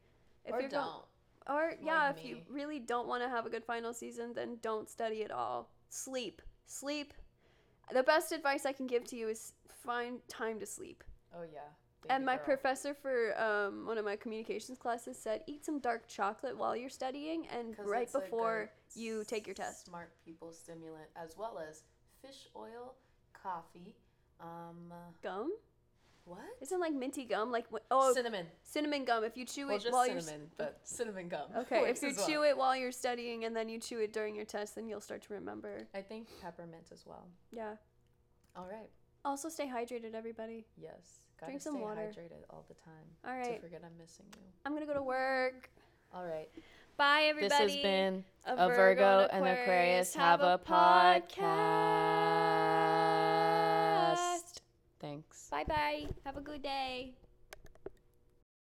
[0.45, 0.83] If or you're don't.
[0.83, 4.33] go- or yeah, Like if you really don't want to have a good final season,
[4.35, 5.69] then don't study at all.
[5.89, 7.13] Sleep, sleep.
[7.91, 9.53] The best advice I can give to you is
[9.85, 11.03] find time to sleep.
[11.35, 11.59] oh yeah.
[12.09, 12.45] and my girl.
[12.45, 16.89] professor for um, one of my communications classes said eat some dark chocolate while you're
[16.89, 19.85] studying and right before you take your test.
[19.85, 21.83] Smart people stimulant as well as
[22.21, 22.95] fish oil,
[23.33, 23.95] coffee,
[24.39, 25.51] um, Gum
[26.29, 26.39] what?
[26.61, 28.45] isn't like minty gum like wh- oh cinnamon.
[28.63, 31.47] cinnamon gum if you chew Well, it just while you're cinnamon, but cinnamon gum.
[31.57, 32.27] okay if you as well.
[32.27, 35.01] chew it while you're studying and then you chew it during your test then you'll
[35.01, 37.27] start to remember I think peppermint as well.
[37.51, 37.73] yeah
[38.55, 38.89] All right.
[39.25, 41.21] also stay hydrated everybody Yes.
[41.39, 42.01] Gotta Drink some water.
[42.01, 43.07] hydrated all the time.
[43.25, 44.43] all To forget I'm missing you.
[44.65, 45.69] i'm gonna go to work
[46.13, 46.49] All right.
[46.97, 51.31] bye everybody This has been A a Virgo and Aquarius have a podcast.
[51.37, 52.48] Thanks.
[55.51, 57.13] Bye bye have a good day